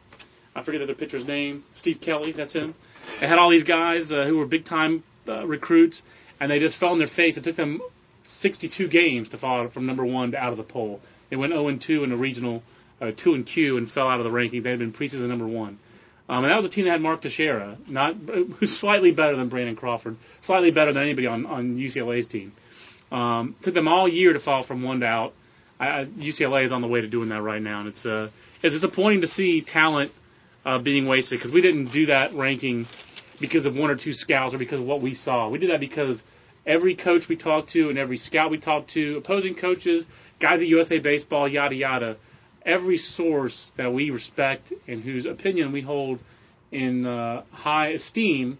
I 0.54 0.62
forget 0.62 0.80
the 0.80 0.84
other 0.84 0.94
pitcher's 0.94 1.26
name. 1.26 1.64
Steve 1.72 2.02
Kelly, 2.02 2.34
that's 2.34 2.52
him. 2.52 2.76
They 3.22 3.28
had 3.28 3.40
all 3.40 3.50
these 3.50 3.64
guys 3.64 4.12
uh, 4.12 4.26
who 4.26 4.38
were 4.38 4.46
big 4.46 4.66
time 4.66 5.04
uh, 5.26 5.48
recruits, 5.48 6.04
and 6.42 6.52
they 6.52 6.60
just 6.60 6.76
fell 6.76 6.90
on 6.90 6.98
their 6.98 7.08
face. 7.08 7.38
It 7.38 7.46
took 7.46 7.56
them 7.56 7.82
62 8.24 8.90
games 8.90 9.30
to 9.30 9.38
fall 9.38 9.70
from 9.70 9.86
number 9.86 10.04
one 10.04 10.32
to 10.32 10.38
out 10.38 10.52
of 10.52 10.58
the 10.58 10.64
poll. 10.64 11.00
They 11.30 11.38
went 11.38 11.54
0 11.54 11.78
2 11.78 12.04
in 12.04 12.10
the 12.10 12.18
regional, 12.18 12.62
uh, 13.00 13.14
2 13.16 13.36
and 13.36 13.46
Q, 13.46 13.78
and 13.78 13.90
fell 13.90 14.10
out 14.10 14.20
of 14.20 14.26
the 14.26 14.32
ranking. 14.34 14.64
They 14.64 14.72
had 14.72 14.80
been 14.80 14.92
preseason 14.92 15.30
number 15.30 15.48
one. 15.48 15.80
Um, 16.28 16.44
and 16.44 16.52
that 16.52 16.58
was 16.58 16.66
a 16.66 16.70
team 16.70 16.84
that 16.86 16.92
had 16.92 17.02
Mark 17.02 17.22
Teixeira, 17.22 17.78
not 17.88 18.16
who's 18.58 18.78
slightly 18.78 19.14
better 19.14 19.38
than 19.38 19.48
Brandon 19.48 19.78
Crawford, 19.78 20.18
slightly 20.42 20.72
better 20.72 20.92
than 20.92 21.04
anybody 21.04 21.28
on, 21.28 21.46
on 21.46 21.78
UCLA's 21.78 22.28
team. 22.28 22.52
Um, 23.14 23.56
took 23.62 23.74
them 23.74 23.88
all 23.88 24.10
year 24.10 24.34
to 24.34 24.40
fall 24.40 24.62
from 24.62 24.82
one 24.82 25.00
to 25.00 25.06
out. 25.06 25.34
I, 25.90 26.06
UCLA 26.06 26.64
is 26.64 26.72
on 26.72 26.82
the 26.82 26.88
way 26.88 27.02
to 27.02 27.08
doing 27.08 27.30
that 27.30 27.42
right 27.42 27.62
now, 27.62 27.80
and 27.80 27.88
it's 27.90 28.06
uh, 28.06 28.30
it's 28.62 28.74
disappointing 28.74 29.22
to 29.22 29.28
see 29.28 29.62
talent 29.62 30.12
uh, 30.66 30.80
being 30.80 31.06
wasted 31.06 31.40
because 31.40 31.52
we 31.52 31.62
didn't 31.62 31.88
do 31.88 32.08
that 32.08 32.34
ranking 32.34 32.88
because 33.40 33.66
of 33.66 33.76
one 33.76 33.90
or 33.90 33.96
two 33.96 34.14
scouts 34.14 34.54
or 34.54 34.58
because 34.58 34.80
of 34.80 34.86
what 34.86 35.02
we 35.02 35.14
saw. 35.14 35.50
We 35.50 35.58
did 35.60 35.70
that 35.72 35.80
because 35.80 36.24
every 36.66 36.96
coach 36.96 37.28
we 37.28 37.36
talked 37.36 37.70
to 37.70 37.90
and 37.90 37.98
every 37.98 38.18
scout 38.18 38.52
we 38.52 38.58
talked 38.58 38.92
to, 38.92 39.18
opposing 39.18 39.56
coaches, 39.56 40.06
guys 40.40 40.62
at 40.62 40.68
USA 40.68 41.00
Baseball, 41.00 41.48
yada 41.48 41.76
yada, 41.76 42.18
every 42.66 42.98
source 42.98 43.72
that 43.76 43.92
we 43.92 44.10
respect 44.12 44.72
and 44.88 45.04
whose 45.04 45.26
opinion 45.26 45.72
we 45.72 45.82
hold 45.82 46.20
in 46.72 47.06
uh, 47.06 47.44
high 47.52 47.90
esteem, 47.90 48.58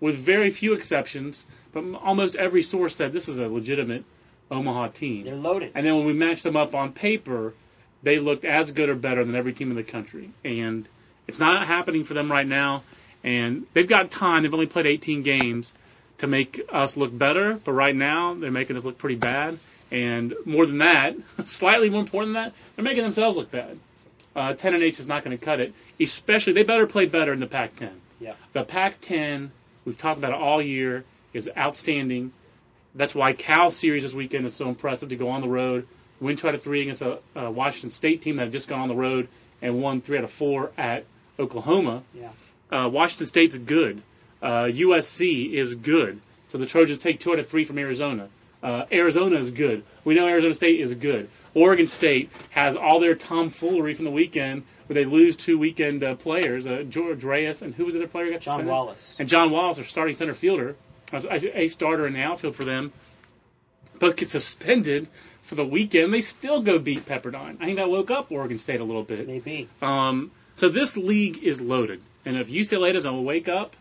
with 0.00 0.16
very 0.16 0.50
few 0.50 0.74
exceptions, 0.74 1.44
but 1.72 1.82
almost 2.02 2.36
every 2.36 2.62
source 2.62 2.94
said 2.94 3.12
this 3.12 3.28
is 3.28 3.38
a 3.38 3.48
legitimate 3.48 4.04
Omaha 4.50 4.88
team. 4.88 5.24
They're 5.24 5.34
loaded. 5.34 5.72
And 5.74 5.86
then 5.86 5.96
when 5.96 6.06
we 6.06 6.12
matched 6.12 6.42
them 6.42 6.56
up 6.56 6.74
on 6.74 6.92
paper, 6.92 7.54
they 8.02 8.18
looked 8.18 8.44
as 8.44 8.70
good 8.72 8.88
or 8.88 8.94
better 8.94 9.24
than 9.24 9.34
every 9.34 9.52
team 9.52 9.70
in 9.70 9.76
the 9.76 9.82
country. 9.82 10.30
And 10.44 10.88
it's 11.26 11.40
not 11.40 11.66
happening 11.66 12.04
for 12.04 12.14
them 12.14 12.30
right 12.30 12.46
now. 12.46 12.82
And 13.24 13.66
they've 13.72 13.88
got 13.88 14.10
time. 14.10 14.42
They've 14.42 14.54
only 14.54 14.66
played 14.66 14.86
18 14.86 15.22
games 15.22 15.72
to 16.18 16.26
make 16.26 16.60
us 16.70 16.96
look 16.96 17.16
better. 17.16 17.54
But 17.54 17.72
right 17.72 17.94
now, 17.94 18.34
they're 18.34 18.50
making 18.50 18.76
us 18.76 18.84
look 18.84 18.98
pretty 18.98 19.16
bad. 19.16 19.58
And 19.90 20.34
more 20.44 20.66
than 20.66 20.78
that, 20.78 21.16
slightly 21.44 21.90
more 21.90 22.00
important 22.00 22.34
than 22.34 22.44
that, 22.44 22.52
they're 22.74 22.84
making 22.84 23.02
themselves 23.02 23.36
look 23.36 23.50
bad. 23.50 23.78
Uh, 24.34 24.52
10 24.52 24.74
and 24.74 24.82
8 24.82 25.00
is 25.00 25.06
not 25.06 25.24
going 25.24 25.36
to 25.36 25.42
cut 25.42 25.60
it. 25.60 25.72
Especially, 25.98 26.52
they 26.52 26.62
better 26.62 26.86
play 26.86 27.06
better 27.06 27.32
in 27.32 27.40
the 27.40 27.46
Pac-10. 27.46 27.90
Yeah. 28.20 28.34
The 28.52 28.64
Pac-10, 28.64 29.50
we've 29.84 29.96
talked 29.96 30.18
about 30.18 30.32
it 30.32 30.38
all 30.38 30.60
year, 30.60 31.04
is 31.32 31.50
outstanding. 31.56 32.32
That's 32.96 33.14
why 33.14 33.34
Cal's 33.34 33.76
series 33.76 34.02
this 34.02 34.14
weekend 34.14 34.46
is 34.46 34.54
so 34.54 34.68
impressive 34.68 35.10
to 35.10 35.16
go 35.16 35.28
on 35.28 35.42
the 35.42 35.48
road, 35.48 35.86
win 36.18 36.36
two 36.36 36.48
out 36.48 36.54
of 36.54 36.62
three 36.62 36.82
against 36.82 37.02
a, 37.02 37.18
a 37.34 37.50
Washington 37.50 37.90
State 37.90 38.22
team 38.22 38.36
that 38.36 38.44
had 38.44 38.52
just 38.52 38.68
gone 38.68 38.80
on 38.80 38.88
the 38.88 38.94
road 38.94 39.28
and 39.62 39.82
won 39.82 40.00
three 40.00 40.18
out 40.18 40.24
of 40.24 40.30
four 40.30 40.72
at 40.78 41.04
Oklahoma. 41.38 42.02
Yeah. 42.14 42.30
Uh, 42.70 42.88
Washington 42.88 43.26
State's 43.26 43.56
good. 43.56 44.02
Uh, 44.42 44.64
USC 44.64 45.52
is 45.52 45.74
good. 45.74 46.20
So 46.48 46.58
the 46.58 46.66
Trojans 46.66 46.98
take 46.98 47.20
two 47.20 47.32
out 47.32 47.38
of 47.38 47.48
three 47.48 47.64
from 47.64 47.78
Arizona. 47.78 48.28
Uh, 48.62 48.84
Arizona 48.90 49.36
is 49.36 49.50
good. 49.50 49.84
We 50.04 50.14
know 50.14 50.26
Arizona 50.26 50.54
State 50.54 50.80
is 50.80 50.94
good. 50.94 51.28
Oregon 51.54 51.86
State 51.86 52.30
has 52.50 52.76
all 52.76 53.00
their 53.00 53.14
tomfoolery 53.14 53.94
from 53.94 54.06
the 54.06 54.10
weekend 54.10 54.64
where 54.86 54.94
they 54.94 55.04
lose 55.04 55.36
two 55.36 55.58
weekend 55.58 56.02
uh, 56.02 56.14
players, 56.14 56.66
uh, 56.66 56.84
George 56.88 57.24
Reyes 57.24 57.62
and 57.62 57.74
who 57.74 57.84
was 57.84 57.94
the 57.94 58.00
other 58.00 58.08
player? 58.08 58.30
got 58.30 58.40
John? 58.40 58.66
Wallace. 58.66 59.16
And 59.18 59.28
John 59.28 59.50
Wallace, 59.50 59.76
their 59.76 59.86
starting 59.86 60.14
center 60.14 60.34
fielder, 60.34 60.76
a 61.12 61.60
a 61.60 61.68
starter 61.68 62.06
in 62.06 62.14
the 62.14 62.22
outfield 62.22 62.56
for 62.56 62.64
them, 62.64 62.92
both 63.98 64.16
get 64.16 64.28
suspended 64.28 65.08
for 65.42 65.54
the 65.54 65.64
weekend. 65.64 66.12
They 66.12 66.20
still 66.20 66.62
go 66.62 66.78
beat 66.78 67.06
Pepperdine. 67.06 67.56
I 67.60 67.64
think 67.64 67.76
that 67.76 67.88
woke 67.88 68.10
up 68.10 68.30
Oregon 68.30 68.58
State 68.58 68.80
a 68.80 68.84
little 68.84 69.04
bit. 69.04 69.26
Maybe. 69.26 69.68
Um, 69.80 70.30
so 70.54 70.68
this 70.68 70.96
league 70.96 71.42
is 71.42 71.60
loaded. 71.60 72.00
And 72.24 72.36
if 72.36 72.50
UCLA 72.50 72.92
doesn't 72.92 73.24
wake 73.24 73.48
up, 73.48 73.76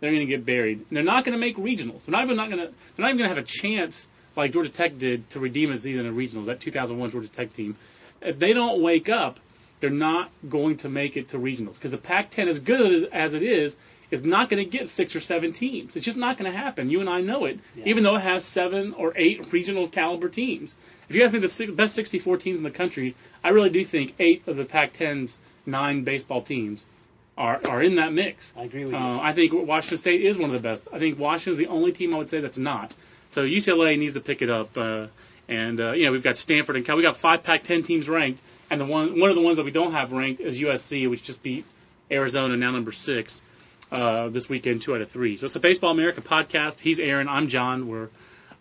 they're 0.00 0.10
going 0.10 0.26
to 0.26 0.26
get 0.26 0.46
buried. 0.46 0.78
And 0.78 0.96
they're 0.96 1.04
not 1.04 1.24
going 1.24 1.34
to 1.34 1.38
make 1.38 1.56
regionals. 1.56 2.04
They're 2.04 2.12
not 2.12 2.24
even 2.24 2.36
not 2.36 2.50
going 2.50 2.66
to. 2.66 2.72
They're 2.96 3.04
not 3.04 3.08
even 3.08 3.18
going 3.18 3.30
to 3.30 3.36
have 3.36 3.44
a 3.44 3.46
chance 3.46 4.08
like 4.36 4.52
Georgia 4.52 4.70
Tech 4.70 4.96
did 4.96 5.28
to 5.30 5.40
redeem 5.40 5.70
a 5.70 5.78
season 5.78 6.06
in 6.06 6.16
regionals. 6.16 6.46
That 6.46 6.60
2001 6.60 7.10
Georgia 7.10 7.28
Tech 7.28 7.52
team. 7.52 7.76
If 8.22 8.38
they 8.38 8.52
don't 8.52 8.82
wake 8.82 9.08
up, 9.08 9.40
they're 9.80 9.90
not 9.90 10.30
going 10.48 10.78
to 10.78 10.88
make 10.88 11.16
it 11.16 11.30
to 11.30 11.38
regionals 11.38 11.74
because 11.74 11.90
the 11.90 11.98
Pac-10, 11.98 12.46
as 12.48 12.60
good 12.60 12.92
as, 12.92 13.02
as 13.04 13.34
it 13.34 13.42
is, 13.42 13.76
is 14.10 14.24
not 14.24 14.48
going 14.48 14.62
to 14.62 14.68
get 14.68 14.88
six 14.88 15.14
or 15.14 15.20
seven 15.20 15.52
teams. 15.52 15.96
It's 15.96 16.04
just 16.04 16.16
not 16.16 16.36
going 16.36 16.50
to 16.50 16.56
happen. 16.56 16.90
You 16.90 17.00
and 17.00 17.08
I 17.08 17.20
know 17.20 17.44
it, 17.44 17.58
Yeah. 17.76 17.84
even 17.86 18.02
though 18.02 18.16
it 18.16 18.22
has 18.22 18.44
seven 18.44 18.92
or 18.94 19.12
eight 19.16 19.52
regional 19.52 19.88
caliber 19.88 20.28
teams. 20.28 20.74
If 21.08 21.16
you 21.16 21.24
ask 21.24 21.32
me 21.32 21.40
the 21.40 21.72
best 21.72 21.94
64 21.94 22.36
teams 22.38 22.58
in 22.58 22.64
the 22.64 22.70
country, 22.70 23.14
I 23.42 23.50
really 23.50 23.70
do 23.70 23.84
think 23.84 24.14
eight 24.18 24.42
of 24.46 24.56
the 24.56 24.64
Pac-10's 24.64 25.38
nine 25.66 26.04
baseball 26.04 26.42
teams 26.42 26.84
are 27.38 27.60
are 27.68 27.82
in 27.82 27.96
that 27.96 28.12
mix. 28.12 28.52
I 28.56 28.64
agree 28.64 28.82
with 28.82 28.90
you. 28.90 28.96
Uh, 28.96 29.18
I 29.20 29.32
think 29.32 29.52
Washington 29.52 29.98
State 29.98 30.22
is 30.22 30.36
one 30.36 30.50
of 30.50 30.60
the 30.60 30.68
best. 30.68 30.86
I 30.92 30.98
think 30.98 31.18
Washington's 31.18 31.56
the 31.58 31.68
only 31.68 31.92
team 31.92 32.14
I 32.14 32.18
would 32.18 32.28
say 32.28 32.40
that's 32.40 32.58
not. 32.58 32.92
So 33.28 33.44
UCLA 33.44 33.98
needs 33.98 34.14
to 34.14 34.20
pick 34.20 34.42
it 34.42 34.50
up. 34.50 34.76
Uh, 34.76 35.06
and 35.48 35.80
uh, 35.80 35.92
you 35.92 36.04
know 36.04 36.12
we've 36.12 36.22
got 36.22 36.36
Stanford 36.36 36.76
and 36.76 36.84
Cal. 36.84 36.96
We 36.96 37.02
got 37.02 37.16
five 37.16 37.42
Pac-10 37.42 37.84
teams 37.84 38.08
ranked, 38.08 38.40
and 38.70 38.80
the 38.80 38.84
one 38.84 39.18
one 39.18 39.30
of 39.30 39.36
the 39.36 39.42
ones 39.42 39.56
that 39.56 39.64
we 39.64 39.70
don't 39.72 39.92
have 39.92 40.12
ranked 40.12 40.40
is 40.40 40.60
USC, 40.60 41.08
which 41.10 41.22
just 41.24 41.42
beat 41.42 41.64
Arizona, 42.10 42.56
now 42.56 42.70
number 42.72 42.92
six 42.92 43.42
uh, 43.92 44.28
this 44.28 44.48
weekend, 44.48 44.82
two 44.82 44.94
out 44.94 45.00
of 45.00 45.10
three. 45.10 45.36
So 45.36 45.46
it's 45.46 45.56
a 45.56 45.60
Baseball 45.60 45.90
America 45.90 46.20
podcast. 46.20 46.80
He's 46.80 47.00
Aaron. 47.00 47.28
I'm 47.28 47.48
John. 47.48 47.88
We're 47.88 48.08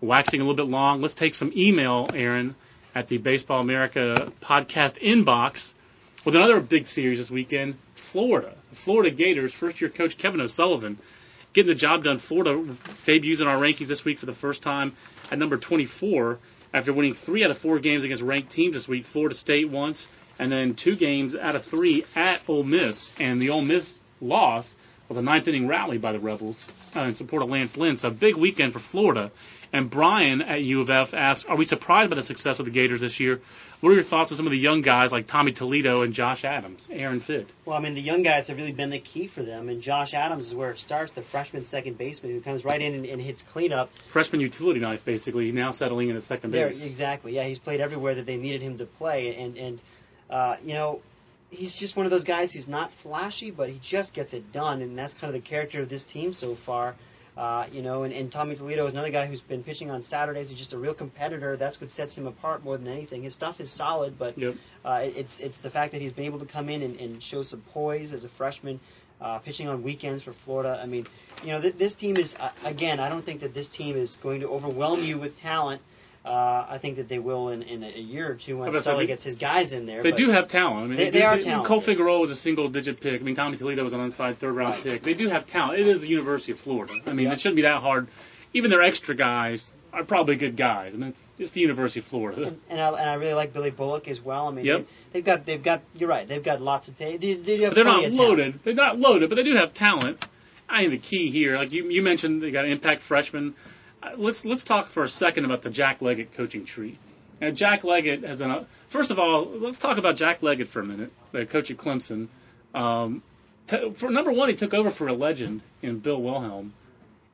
waxing 0.02 0.42
a 0.42 0.44
little 0.44 0.66
bit 0.66 0.72
long. 0.72 1.02
Let's 1.02 1.14
take 1.14 1.36
some 1.36 1.52
email, 1.56 2.08
Aaron, 2.14 2.56
at 2.96 3.08
the 3.08 3.18
Baseball 3.18 3.62
America 3.62 4.32
podcast 4.42 5.00
inbox 5.02 5.74
with 6.26 6.36
another 6.36 6.60
big 6.60 6.88
series 6.88 7.20
this 7.20 7.32
weekend. 7.32 7.76
Florida, 7.96 8.54
Florida 8.74 9.12
Gators, 9.12 9.54
first 9.54 9.82
year 9.82 9.90
coach 9.90 10.18
Kevin 10.18 10.42
O'Sullivan, 10.42 10.98
getting 11.54 11.70
the 11.70 11.76
job 11.76 12.04
done. 12.04 12.18
Florida 12.18 12.64
debuts 13.06 13.42
in 13.42 13.48
our 13.48 13.58
rankings 13.58 13.88
this 13.88 14.04
week 14.04 14.20
for 14.20 14.26
the 14.26 14.34
first 14.34 14.64
time 14.64 14.94
at 15.32 15.38
number 15.38 15.58
24 15.58 16.40
after 16.74 16.94
winning 16.94 17.14
three 17.14 17.44
out 17.44 17.52
of 17.52 17.58
four 17.58 17.80
games 17.80 18.04
against 18.04 18.24
ranked 18.24 18.52
teams 18.52 18.74
this 18.74 18.88
week. 18.88 19.06
Florida 19.06 19.36
State 19.36 19.70
once, 19.70 20.08
and 20.40 20.52
then 20.52 20.74
two 20.74 20.96
games 20.96 21.36
out 21.36 21.56
of 21.56 21.64
three 21.64 22.06
at 22.16 22.42
Ole 22.48 22.64
Miss, 22.64 23.14
and 23.20 23.42
the 23.42 23.52
Ole 23.52 23.62
Miss 23.62 24.00
loss 24.22 24.76
was 25.10 25.18
a 25.18 25.22
ninth 25.22 25.48
inning 25.48 25.68
rally 25.68 25.98
by 25.98 26.12
the 26.14 26.20
Rebels 26.20 26.68
uh, 26.96 27.02
in 27.02 27.16
support 27.16 27.44
of 27.44 27.50
Lance 27.50 27.76
Lynn. 27.76 27.98
So 27.98 28.08
a 28.08 28.12
big 28.12 28.36
weekend 28.36 28.72
for 28.74 28.80
Florida. 28.80 29.32
And 29.72 29.88
Brian 29.88 30.42
at 30.42 30.64
U 30.64 30.82
of 30.82 30.90
F 30.90 31.14
asks, 31.14 31.48
"Are 31.48 31.56
we 31.56 31.64
surprised 31.64 32.10
by 32.10 32.16
the 32.16 32.24
success 32.24 32.60
of 32.60 32.66
the 32.66 32.72
Gators 32.72 33.02
this 33.02 33.20
year? 33.20 33.40
What 33.82 33.92
are 33.92 33.94
your 33.94 34.02
thoughts 34.02 34.32
on 34.32 34.38
some 34.38 34.48
of 34.48 34.52
the 34.52 34.58
young 34.58 34.82
guys 34.82 35.12
like 35.12 35.28
Tommy 35.28 35.52
Toledo 35.52 36.02
and 36.02 36.12
Josh 36.12 36.44
Adams, 36.44 36.90
Aaron 36.92 37.20
Fitt?" 37.20 37.48
Well, 37.66 37.78
I 37.78 37.80
mean, 37.80 37.94
the 37.94 38.02
young 38.02 38.24
guys 38.24 38.48
have 38.48 38.58
really 38.58 38.72
been 38.72 38.90
the 38.90 38.98
key 38.98 39.28
for 39.28 39.44
them, 39.44 39.70
and 39.70 39.80
Josh 39.84 40.16
Adams 40.16 40.48
is 40.48 40.56
where 40.56 40.72
it 40.72 40.80
starts. 40.80 41.12
The 41.12 41.22
freshman 41.22 41.64
second 41.66 42.00
baseman 42.00 42.32
who 42.32 42.42
comes 42.42 42.66
right 42.66 42.82
in 42.82 42.96
and, 42.96 43.06
and 43.06 43.22
hits 43.22 43.44
cleanup. 43.44 43.92
Freshman 44.08 44.42
utility 44.42 44.80
knife, 44.80 45.06
basically, 45.06 45.52
now 45.52 45.70
settling 45.70 46.10
in 46.10 46.16
at 46.16 46.24
second 46.24 46.50
There, 46.50 46.70
base. 46.70 46.84
exactly. 46.84 47.36
Yeah, 47.36 47.44
he's 47.44 47.60
played 47.60 47.80
everywhere 47.80 48.16
that 48.16 48.26
they 48.26 48.38
needed 48.38 48.64
him 48.64 48.80
to 48.80 48.86
play, 48.88 49.36
and 49.36 49.56
and 49.56 49.82
uh, 50.32 50.56
you 50.66 50.74
know, 50.74 51.00
he's 51.52 51.76
just 51.76 51.96
one 51.96 52.06
of 52.06 52.12
those 52.12 52.24
guys 52.24 52.52
who's 52.52 52.68
not 52.68 52.92
flashy, 52.92 53.52
but 53.52 53.70
he 53.70 53.80
just 53.82 54.14
gets 54.14 54.34
it 54.34 54.52
done, 54.52 54.82
and 54.82 54.98
that's 54.98 55.14
kind 55.14 55.34
of 55.34 55.42
the 55.42 55.48
character 55.48 55.82
of 55.82 55.90
this 55.90 56.04
team 56.04 56.34
so 56.34 56.56
far. 56.56 56.96
Uh, 57.38 57.66
you 57.72 57.82
know, 57.82 58.04
and, 58.04 58.14
and 58.14 58.30
Tommy 58.32 58.54
Toledo 58.56 58.86
is 58.88 58.92
another 58.92 59.12
guy 59.12 59.26
who's 59.26 59.40
been 59.40 59.64
pitching 59.64 59.90
on 59.90 60.02
Saturdays. 60.02 60.50
He's 60.50 60.58
just 60.58 60.74
a 60.74 60.78
real 60.78 60.94
competitor. 60.94 61.56
That's 61.56 61.80
what 61.80 61.90
sets 61.90 62.18
him 62.18 62.28
apart 62.28 62.66
more 62.66 62.78
than 62.78 62.88
anything. 62.88 63.24
His 63.24 63.34
stuff 63.34 63.62
is 63.62 63.72
solid, 63.72 64.20
but 64.20 64.38
Yep. 64.38 64.56
uh, 64.84 65.02
it's 65.06 65.40
it's 65.40 65.60
the 65.60 65.70
fact 65.70 65.94
that 65.94 66.02
he's 66.02 66.12
been 66.12 66.26
able 66.26 66.40
to 66.40 66.46
come 66.46 66.68
in 66.70 66.82
and, 66.82 67.00
and 67.00 67.24
show 67.24 67.44
some 67.44 67.62
poise 67.74 68.12
as 68.12 68.26
a 68.26 68.30
freshman, 68.30 68.82
uh, 69.22 69.40
pitching 69.40 69.70
on 69.70 69.84
weekends 69.84 70.22
for 70.22 70.34
Florida. 70.34 70.80
I 70.84 70.86
mean, 70.86 71.08
you 71.46 71.52
know, 71.52 71.62
th- 71.62 71.76
this 71.78 71.94
team 71.94 72.18
is 72.18 72.36
uh, 72.38 72.50
again. 72.66 73.00
I 73.00 73.08
don't 73.08 73.24
think 73.24 73.40
that 73.40 73.54
this 73.54 73.70
team 73.70 73.96
is 73.96 74.18
going 74.18 74.42
to 74.42 74.50
overwhelm 74.50 75.02
you 75.04 75.18
with 75.18 75.40
talent. 75.40 75.82
Uh, 76.26 76.66
I 76.70 76.78
think 76.80 76.98
that 76.98 77.08
they 77.08 77.18
will 77.18 77.50
in, 77.50 77.62
in 77.64 77.82
a 77.84 77.98
year 77.98 78.30
or 78.30 78.36
two 78.36 78.58
How 78.62 78.70
when 78.70 78.82
Sully 78.82 79.06
they- 79.06 79.08
gets 79.08 79.24
his 79.24 79.36
guys 79.36 79.72
in 79.72 79.86
there. 79.86 80.04
They 80.04 80.12
but- 80.12 80.18
do 80.18 80.30
have 80.32 80.48
talent. 80.50 80.84
I 80.84 80.88
mean, 80.88 80.98
They- 80.98 81.06
do- 81.06 81.12
they 81.12 81.24
are 81.24 81.38
Cole 81.38 81.44
talented. 81.64 81.84
Figueroa 81.84 82.20
was 82.20 82.30
a 82.30 82.36
single-digit 82.36 83.00
pick. 83.00 83.22
I 83.22 83.24
mean, 83.24 83.36
Tommy 83.36 83.56
Toledo 83.58 83.84
was 83.86 83.94
an 83.94 84.02
unsigned 84.02 84.38
third-round 84.38 84.74
Right. 84.76 84.84
pick. 84.84 85.04
They 85.04 85.14
do 85.14 85.30
have 85.30 85.48
talent. 85.48 85.80
It 85.80 85.88
is 85.88 86.02
the 86.02 86.10
University 86.10 86.52
of 86.52 86.60
Florida. 86.60 86.94
I 87.08 87.14
mean, 87.14 87.28
Yeah. 87.28 87.34
it 87.34 87.40
shouldn't 87.40 87.56
be 87.56 87.62
that 87.64 87.82
hard. 87.82 88.08
Even 88.54 88.70
their 88.70 88.82
extra 88.82 89.16
guys 89.16 89.74
are 89.94 90.04
probably 90.04 90.36
good 90.36 90.58
guys. 90.58 90.94
I 90.94 90.98
mean, 90.98 91.10
it's 91.10 91.22
just 91.38 91.54
the 91.54 91.62
University 91.62 92.00
of 92.02 92.06
Florida. 92.06 92.44
And, 92.48 92.60
and, 92.70 92.82
I, 92.82 92.88
and 92.90 93.10
I 93.10 93.14
really 93.16 93.34
like 93.34 93.54
Billy 93.54 93.72
Bullock 93.72 94.08
as 94.10 94.22
well. 94.22 94.50
I 94.50 94.52
mean, 94.52 94.66
Yep. 94.66 94.88
they, 95.14 95.20
have 95.20 95.26
got 95.26 95.46
they've 95.46 95.64
got 95.64 95.82
you're 95.96 96.10
right. 96.10 96.28
They've 96.28 96.44
got 96.44 96.62
lots 96.62 96.90
of 96.90 96.98
ta- 97.00 97.18
they, 97.18 97.34
they 97.36 97.58
have 97.62 97.74
they're 97.76 97.84
not 97.86 98.04
of 98.06 98.12
talent. 98.12 98.18
loaded. 98.18 98.60
They're 98.64 98.74
not 98.74 99.00
loaded, 99.00 99.30
but 99.30 99.36
they 99.38 99.44
do 99.44 99.56
have 99.56 99.74
talent. 99.74 100.28
I 100.68 100.82
think 100.82 100.92
the 100.92 100.98
key 101.00 101.32
here, 101.32 101.58
like 101.58 101.72
you, 101.72 101.90
you 101.90 102.04
mentioned, 102.04 102.42
they 102.44 102.52
got 102.52 102.66
an 102.66 102.72
impact 102.72 103.02
freshman. 103.02 103.56
Let's 104.18 104.46
let's 104.46 104.64
talk 104.64 104.90
for 104.90 105.04
a 105.04 105.10
second 105.10 105.46
about 105.46 105.62
the 105.62 105.70
Jack 105.70 106.02
Leggett 106.02 106.34
coaching 106.34 106.66
tree. 106.66 106.98
And 107.42 107.56
Jack 107.56 107.84
Leggett 107.84 108.24
has 108.24 108.40
done. 108.40 108.52
A, 108.52 108.66
first 108.88 109.12
of 109.12 109.20
all, 109.20 109.46
let's 109.46 109.80
talk 109.80 109.98
about 109.98 110.16
Jack 110.16 110.44
Leggett 110.44 110.68
for 110.68 110.82
a 110.82 110.86
minute, 110.86 111.12
the 111.32 111.46
coach 111.46 111.72
at 111.72 111.78
Clemson. 111.78 112.28
Um, 112.74 113.24
t- 113.68 113.92
for 113.92 114.10
number 114.10 114.32
one, 114.32 114.50
he 114.50 114.56
took 114.56 114.74
over 114.74 114.90
for 114.90 115.08
a 115.08 115.14
legend 115.14 115.62
in 115.82 116.00
Bill 116.00 116.22
Wilhelm. 116.22 116.74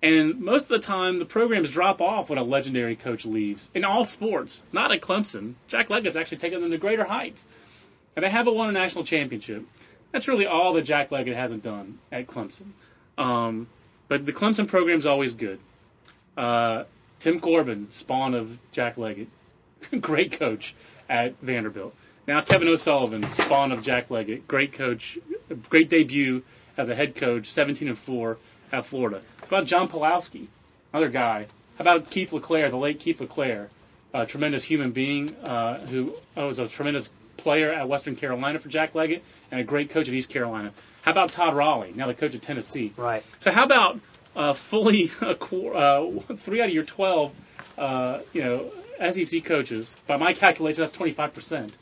And 0.03 0.41
most 0.41 0.63
of 0.63 0.69
the 0.69 0.79
time, 0.79 1.17
the 1.17 1.25
programs 1.25 1.71
drop 1.71 2.01
off 2.01 2.29
when 2.29 2.37
a 2.37 2.43
legendary 2.43 2.95
coach 2.95 3.25
leaves 3.25 3.71
in 3.73 3.83
all 3.83 4.05
sports. 4.05 4.63
Not 4.71 4.91
at 4.91 5.01
Clemson. 5.01 5.55
Jack 5.67 5.89
Leggett's 5.89 6.15
actually 6.15 6.37
taken 6.37 6.61
them 6.61 6.69
to 6.71 6.77
greater 6.77 7.03
heights, 7.03 7.43
and 8.15 8.23
they 8.23 8.29
haven't 8.29 8.53
won 8.53 8.69
a 8.69 8.71
national 8.71 9.03
championship. 9.03 9.65
That's 10.11 10.27
really 10.27 10.45
all 10.45 10.73
that 10.73 10.83
Jack 10.83 11.11
Leggett 11.11 11.35
hasn't 11.35 11.63
done 11.63 11.97
at 12.11 12.27
Clemson. 12.27 12.67
Um, 13.17 13.67
but 14.07 14.25
the 14.25 14.33
Clemson 14.33 14.67
program's 14.67 15.07
always 15.07 15.33
good. 15.33 15.59
Uh, 16.37 16.83
Tim 17.19 17.39
Corbin, 17.39 17.91
spawn 17.91 18.33
of 18.33 18.57
Jack 18.71 18.97
Leggett, 18.97 19.27
great 20.01 20.33
coach 20.33 20.75
at 21.09 21.39
Vanderbilt. 21.41 21.95
Now 22.27 22.41
Kevin 22.41 22.67
O'Sullivan, 22.67 23.31
spawn 23.31 23.71
of 23.71 23.81
Jack 23.81 24.09
Leggett, 24.09 24.47
great 24.47 24.73
coach, 24.73 25.17
great 25.69 25.89
debut 25.89 26.43
as 26.77 26.89
a 26.89 26.95
head 26.95 27.15
coach, 27.15 27.47
17 27.47 27.87
and 27.87 27.97
4 27.97 28.37
at 28.71 28.85
Florida. 28.85 29.21
How 29.41 29.47
about 29.47 29.65
John 29.65 29.87
Pawlowski, 29.87 30.47
another 30.91 31.09
guy? 31.09 31.47
How 31.77 31.81
about 31.81 32.09
Keith 32.09 32.33
LeClair, 32.33 32.69
the 32.69 32.77
late 32.77 32.99
Keith 32.99 33.21
LeClair, 33.21 33.69
a 34.13 34.25
tremendous 34.25 34.63
human 34.63 34.91
being 34.91 35.35
uh, 35.35 35.85
who 35.85 36.15
was 36.35 36.57
a 36.59 36.67
tremendous 36.67 37.11
player 37.37 37.71
at 37.71 37.87
Western 37.87 38.15
Carolina 38.15 38.59
for 38.59 38.69
Jack 38.69 38.95
Leggett 38.95 39.23
and 39.51 39.59
a 39.59 39.63
great 39.63 39.89
coach 39.89 40.07
at 40.07 40.13
East 40.13 40.29
Carolina. 40.29 40.71
How 41.01 41.11
about 41.11 41.29
Todd 41.29 41.53
Raleigh, 41.53 41.93
now 41.93 42.07
the 42.07 42.13
coach 42.13 42.33
of 42.33 42.41
Tennessee? 42.41 42.93
Right. 42.97 43.23
So 43.39 43.51
how 43.51 43.65
about 43.65 43.99
uh, 44.35 44.53
fully 44.53 45.11
uh, 45.21 45.35
three 46.35 46.61
out 46.61 46.67
of 46.67 46.73
your 46.73 46.83
twelve, 46.83 47.33
uh, 47.77 48.19
you 48.33 48.43
know, 48.43 48.71
SEC 49.11 49.43
coaches? 49.43 49.95
By 50.07 50.17
my 50.17 50.33
calculation, 50.33 50.81
that's 50.81 50.91
twenty 50.91 51.13
five 51.13 51.33
percent 51.33 51.77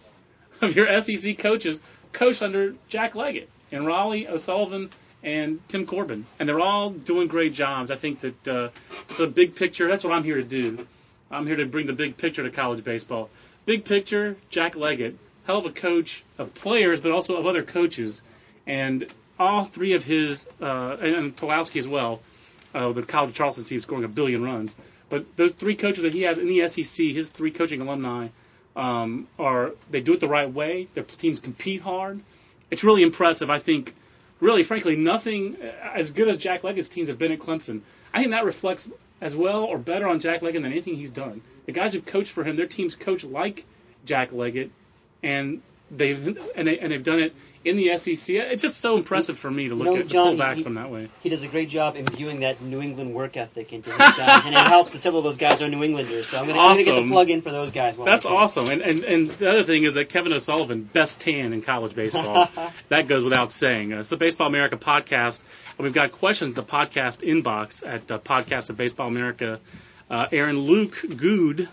of 0.61 0.75
your 0.75 1.01
SEC 1.01 1.37
coaches 1.37 1.81
coached 2.11 2.41
under 2.41 2.75
Jack 2.87 3.15
Leggett 3.15 3.49
and 3.71 3.85
Raleigh 3.85 4.27
O'Sullivan 4.27 4.89
and 5.23 5.59
Tim 5.67 5.85
Corbin, 5.85 6.25
and 6.37 6.47
they're 6.47 6.59
all 6.59 6.89
doing 6.89 7.27
great 7.27 7.53
jobs. 7.53 7.91
I 7.91 7.95
think 7.95 8.19
that 8.21 8.47
uh, 8.47 8.69
it's 9.09 9.19
a 9.19 9.27
big 9.27 9.55
picture. 9.55 9.87
That's 9.87 10.03
what 10.03 10.13
I'm 10.13 10.23
here 10.23 10.35
to 10.35 10.43
do. 10.43 10.85
I'm 11.31 11.47
here 11.47 11.55
to 11.55 11.65
bring 11.65 11.87
the 11.87 11.93
big 11.93 12.17
picture 12.17 12.43
to 12.43 12.51
college 12.51 12.83
baseball. 12.83 13.29
Big 13.65 13.85
picture, 13.85 14.35
Jack 14.49 14.75
Leggett, 14.75 15.17
hell 15.45 15.57
of 15.57 15.65
a 15.65 15.71
coach 15.71 16.23
of 16.37 16.53
players, 16.53 17.01
but 17.01 17.11
also 17.11 17.37
of 17.37 17.47
other 17.47 17.63
coaches, 17.63 18.21
and 18.67 19.07
all 19.39 19.63
three 19.63 19.93
of 19.93 20.03
his 20.03 20.47
uh, 20.61 20.97
and, 21.01 21.15
and 21.15 21.35
Pawlowski 21.35 21.79
as 21.79 21.87
well. 21.87 22.21
Uh, 22.73 22.91
the 22.91 23.03
College 23.03 23.29
of 23.29 23.35
Charleston 23.35 23.63
team 23.63 23.79
scoring 23.79 24.03
a 24.03 24.07
billion 24.07 24.43
runs, 24.43 24.75
but 25.09 25.25
those 25.35 25.53
three 25.53 25.75
coaches 25.75 26.03
that 26.03 26.13
he 26.13 26.23
has 26.23 26.37
in 26.39 26.47
the 26.47 26.67
SEC, 26.67 27.07
his 27.07 27.29
three 27.29 27.51
coaching 27.51 27.81
alumni, 27.81 28.29
um, 28.75 29.27
are 29.37 29.71
they 29.91 30.01
do 30.01 30.13
it 30.13 30.19
the 30.19 30.27
right 30.27 30.51
way. 30.51 30.87
Their 30.93 31.03
teams 31.03 31.39
compete 31.39 31.81
hard. 31.81 32.19
It's 32.71 32.83
really 32.83 33.03
impressive. 33.03 33.49
I 33.49 33.59
think, 33.59 33.93
really, 34.39 34.63
frankly, 34.63 34.95
nothing 34.95 35.57
as 35.93 36.09
good 36.11 36.27
as 36.27 36.37
Jack 36.37 36.63
Leggett's 36.63 36.89
teams 36.89 37.09
have 37.09 37.19
been 37.19 37.31
at 37.31 37.39
Clemson. 37.39 37.81
I 38.13 38.19
think 38.19 38.31
that 38.31 38.45
reflects 38.45 38.89
as 39.21 39.35
well 39.35 39.63
or 39.63 39.77
better 39.77 40.07
on 40.07 40.19
Jack 40.19 40.41
Leggett 40.41 40.63
than 40.63 40.71
anything 40.71 40.95
he's 40.95 41.11
done. 41.11 41.41
The 41.65 41.71
guys 41.71 41.93
who've 41.93 42.05
coached 42.05 42.31
for 42.31 42.43
him, 42.43 42.55
their 42.55 42.67
teams 42.67 42.95
coach 42.95 43.23
like 43.23 43.65
Jack 44.05 44.31
Leggett, 44.31 44.71
and 45.21 45.61
they've 45.91 46.37
and 46.55 46.67
they 46.67 46.79
and 46.79 46.91
they've 46.91 47.03
done 47.03 47.19
it 47.19 47.35
in 47.65 47.77
the 47.77 47.97
SEC. 47.97 48.35
It's 48.35 48.61
just 48.61 48.79
so 48.79 48.97
impressive 48.97 49.39
for 49.39 49.49
me 49.49 49.69
to 49.69 49.75
look 49.75 49.85
know, 49.85 49.95
at 49.95 50.03
to 50.03 50.09
John, 50.09 50.27
pull 50.29 50.37
back 50.37 50.57
he- 50.57 50.63
from 50.63 50.75
that 50.75 50.91
way. 50.91 51.09
He 51.21 51.29
does 51.29 51.43
a 51.43 51.47
great 51.47 51.69
job 51.69 51.95
imbuing 51.95 52.41
that 52.41 52.61
New 52.61 52.81
England 52.81 53.13
work 53.13 53.37
ethic 53.37 53.71
into 53.71 53.89
his 53.89 53.97
guys, 53.97 54.45
and 54.45 54.55
it 54.55 54.67
helps 54.67 54.91
that 54.91 54.99
several 54.99 55.19
of 55.19 55.23
those 55.25 55.37
guys 55.37 55.61
are 55.61 55.69
New 55.69 55.83
Englanders. 55.83 56.27
So 56.27 56.39
I'm 56.39 56.47
going 56.47 56.77
to 56.77 56.83
get 56.83 56.95
the 56.95 57.07
plug 57.07 57.29
in 57.29 57.41
for 57.41 57.51
those 57.51 57.71
guys. 57.71 57.95
That's 57.97 58.25
awesome. 58.25 58.69
And, 58.69 58.81
and 58.81 59.03
and 59.03 59.29
the 59.31 59.49
other 59.49 59.63
thing 59.63 59.83
is 59.83 59.93
that 59.93 60.09
Kevin 60.09 60.33
O'Sullivan, 60.33 60.83
best 60.83 61.21
tan 61.21 61.53
in 61.53 61.61
college 61.61 61.95
baseball. 61.95 62.49
that 62.89 63.07
goes 63.07 63.23
without 63.23 63.51
saying. 63.51 63.93
Uh, 63.93 63.99
it's 63.99 64.09
the 64.09 64.17
Baseball 64.17 64.47
America 64.47 64.77
podcast. 64.77 65.41
And 65.77 65.85
we've 65.85 65.93
got 65.93 66.11
questions, 66.11 66.53
the 66.53 66.63
podcast 66.63 67.23
inbox 67.23 67.83
at 67.85 68.11
uh, 68.11 68.19
podcast 68.19 68.69
of 68.69 68.77
Baseball 68.77 69.07
America. 69.07 69.59
Uh, 70.09 70.27
Aaron 70.31 70.59
Luke 70.59 70.97
Good, 71.15 71.69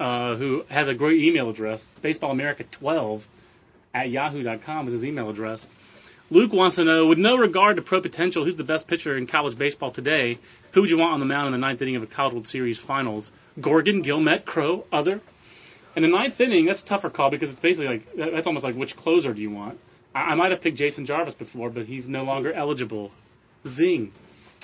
uh, 0.00 0.34
who 0.34 0.64
has 0.68 0.88
a 0.88 0.94
great 0.94 1.22
email 1.22 1.50
address, 1.50 1.86
baseballamerica12 2.02 3.22
at 3.94 4.10
yahoo.com 4.10 4.88
is 4.88 4.92
his 4.92 5.04
email 5.04 5.30
address. 5.30 5.66
Luke 6.30 6.52
wants 6.52 6.76
to 6.76 6.84
know, 6.84 7.06
with 7.06 7.18
no 7.18 7.36
regard 7.36 7.76
to 7.76 7.82
pro 7.82 8.00
potential, 8.00 8.44
who's 8.44 8.56
the 8.56 8.64
best 8.64 8.88
pitcher 8.88 9.16
in 9.16 9.26
college 9.26 9.56
baseball 9.56 9.90
today? 9.90 10.38
Who 10.72 10.80
would 10.80 10.90
you 10.90 10.98
want 10.98 11.12
on 11.12 11.20
the 11.20 11.26
mound 11.26 11.46
in 11.46 11.52
the 11.52 11.58
ninth 11.58 11.80
inning 11.80 11.96
of 11.96 12.02
a 12.02 12.06
College 12.06 12.32
World 12.32 12.46
Series 12.46 12.78
finals? 12.78 13.30
Gorgen, 13.60 14.02
Guilmet, 14.02 14.44
Crow, 14.44 14.84
other? 14.90 15.20
In 15.94 16.02
the 16.02 16.08
ninth 16.08 16.40
inning, 16.40 16.64
that's 16.64 16.82
a 16.82 16.84
tougher 16.84 17.10
call 17.10 17.30
because 17.30 17.50
it's 17.50 17.60
basically 17.60 17.88
like 17.88 18.16
that's 18.16 18.46
almost 18.46 18.64
like 18.64 18.74
which 18.74 18.96
closer 18.96 19.32
do 19.32 19.40
you 19.40 19.50
want? 19.50 19.78
I, 20.14 20.32
I 20.32 20.34
might 20.34 20.50
have 20.50 20.60
picked 20.60 20.78
Jason 20.78 21.06
Jarvis 21.06 21.34
before, 21.34 21.70
but 21.70 21.86
he's 21.86 22.08
no 22.08 22.24
longer 22.24 22.52
eligible. 22.52 23.12
Zing. 23.66 24.12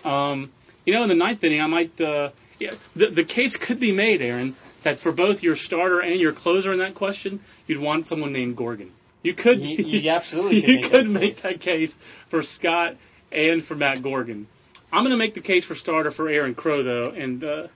Um, 0.05 0.51
you 0.85 0.95
know, 0.95 1.03
in 1.03 1.09
the 1.09 1.15
ninth 1.15 1.45
inning, 1.45 1.61
I 1.61 1.67
might. 1.67 2.01
Uh, 2.01 2.31
yeah, 2.59 2.73
the 2.97 3.09
the 3.09 3.25
case 3.25 3.57
could 3.57 3.79
be 3.79 3.93
made, 3.93 4.23
Aaron, 4.23 4.57
that 4.83 4.99
for 4.99 5.13
both 5.13 5.43
your 5.43 5.57
starter 5.57 6.01
and 6.01 6.19
your 6.19 6.33
closer 6.33 6.73
in 6.73 6.79
that 6.79 6.95
question, 6.95 7.41
you'd 7.67 7.79
want 7.79 8.07
someone 8.07 8.33
named 8.33 8.57
Gorgen. 8.57 8.91
You 9.23 9.35
could. 9.35 9.61
You, 9.61 9.77
you 9.85 10.11
absolutely 10.11 10.61
could 10.61 10.69
you 10.69 10.77
make 10.77 10.91
could 10.91 11.07
that 11.07 11.11
make 11.11 11.35
case. 11.35 11.43
that 11.43 11.61
case 11.61 11.99
for 12.29 12.43
Scott 12.43 12.97
and 13.33 13.62
for 13.62 13.75
Matt 13.75 13.99
Gorgen. 13.99 14.47
I'm 14.93 15.05
going 15.05 15.11
to 15.12 15.17
make 15.17 15.35
the 15.35 15.41
case 15.41 15.65
for 15.65 15.75
starter 15.75 16.11
for 16.11 16.29
Aaron 16.29 16.55
Crow 16.55 16.83
though, 16.83 17.07
and 17.07 17.45
uh, 17.45 17.69